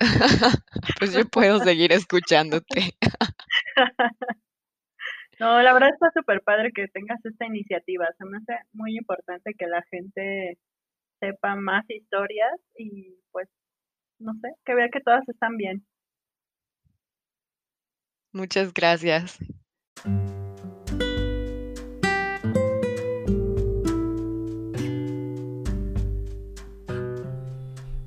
[0.98, 2.96] pues yo puedo seguir escuchándote.
[5.40, 8.06] No, la verdad está súper padre que tengas esta iniciativa.
[8.18, 10.58] Se me hace muy importante que la gente
[11.20, 13.48] sepa más historias y pues,
[14.18, 15.84] no sé, que vea que todas están bien.
[18.32, 19.38] Muchas gracias.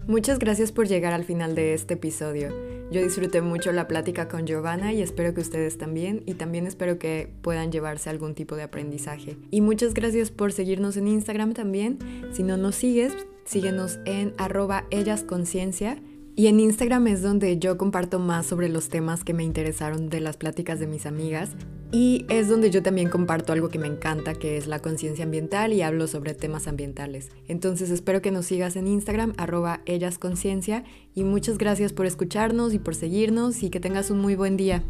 [0.08, 2.77] Muchas gracias por llegar al final de este episodio.
[2.90, 6.98] Yo disfruté mucho la plática con Giovanna y espero que ustedes también y también espero
[6.98, 9.38] que puedan llevarse algún tipo de aprendizaje.
[9.52, 12.00] Y muchas gracias por seguirnos en Instagram también.
[12.32, 13.14] Si no nos sigues,
[13.44, 16.02] síguenos en arroba ellasconciencia
[16.40, 20.20] Y en Instagram es donde yo comparto más sobre los temas que me interesaron de
[20.20, 21.50] las pláticas de mis amigas.
[21.92, 25.74] Y es donde yo también comparto algo que me encanta, que es la conciencia ambiental
[25.74, 27.32] y hablo sobre temas ambientales.
[27.48, 30.84] Entonces espero que nos sigas en Instagram, arroba ellasconciencia.
[31.16, 34.84] Y muchas gracias por escucharnos y por seguirnos y que tengas un muy buen día.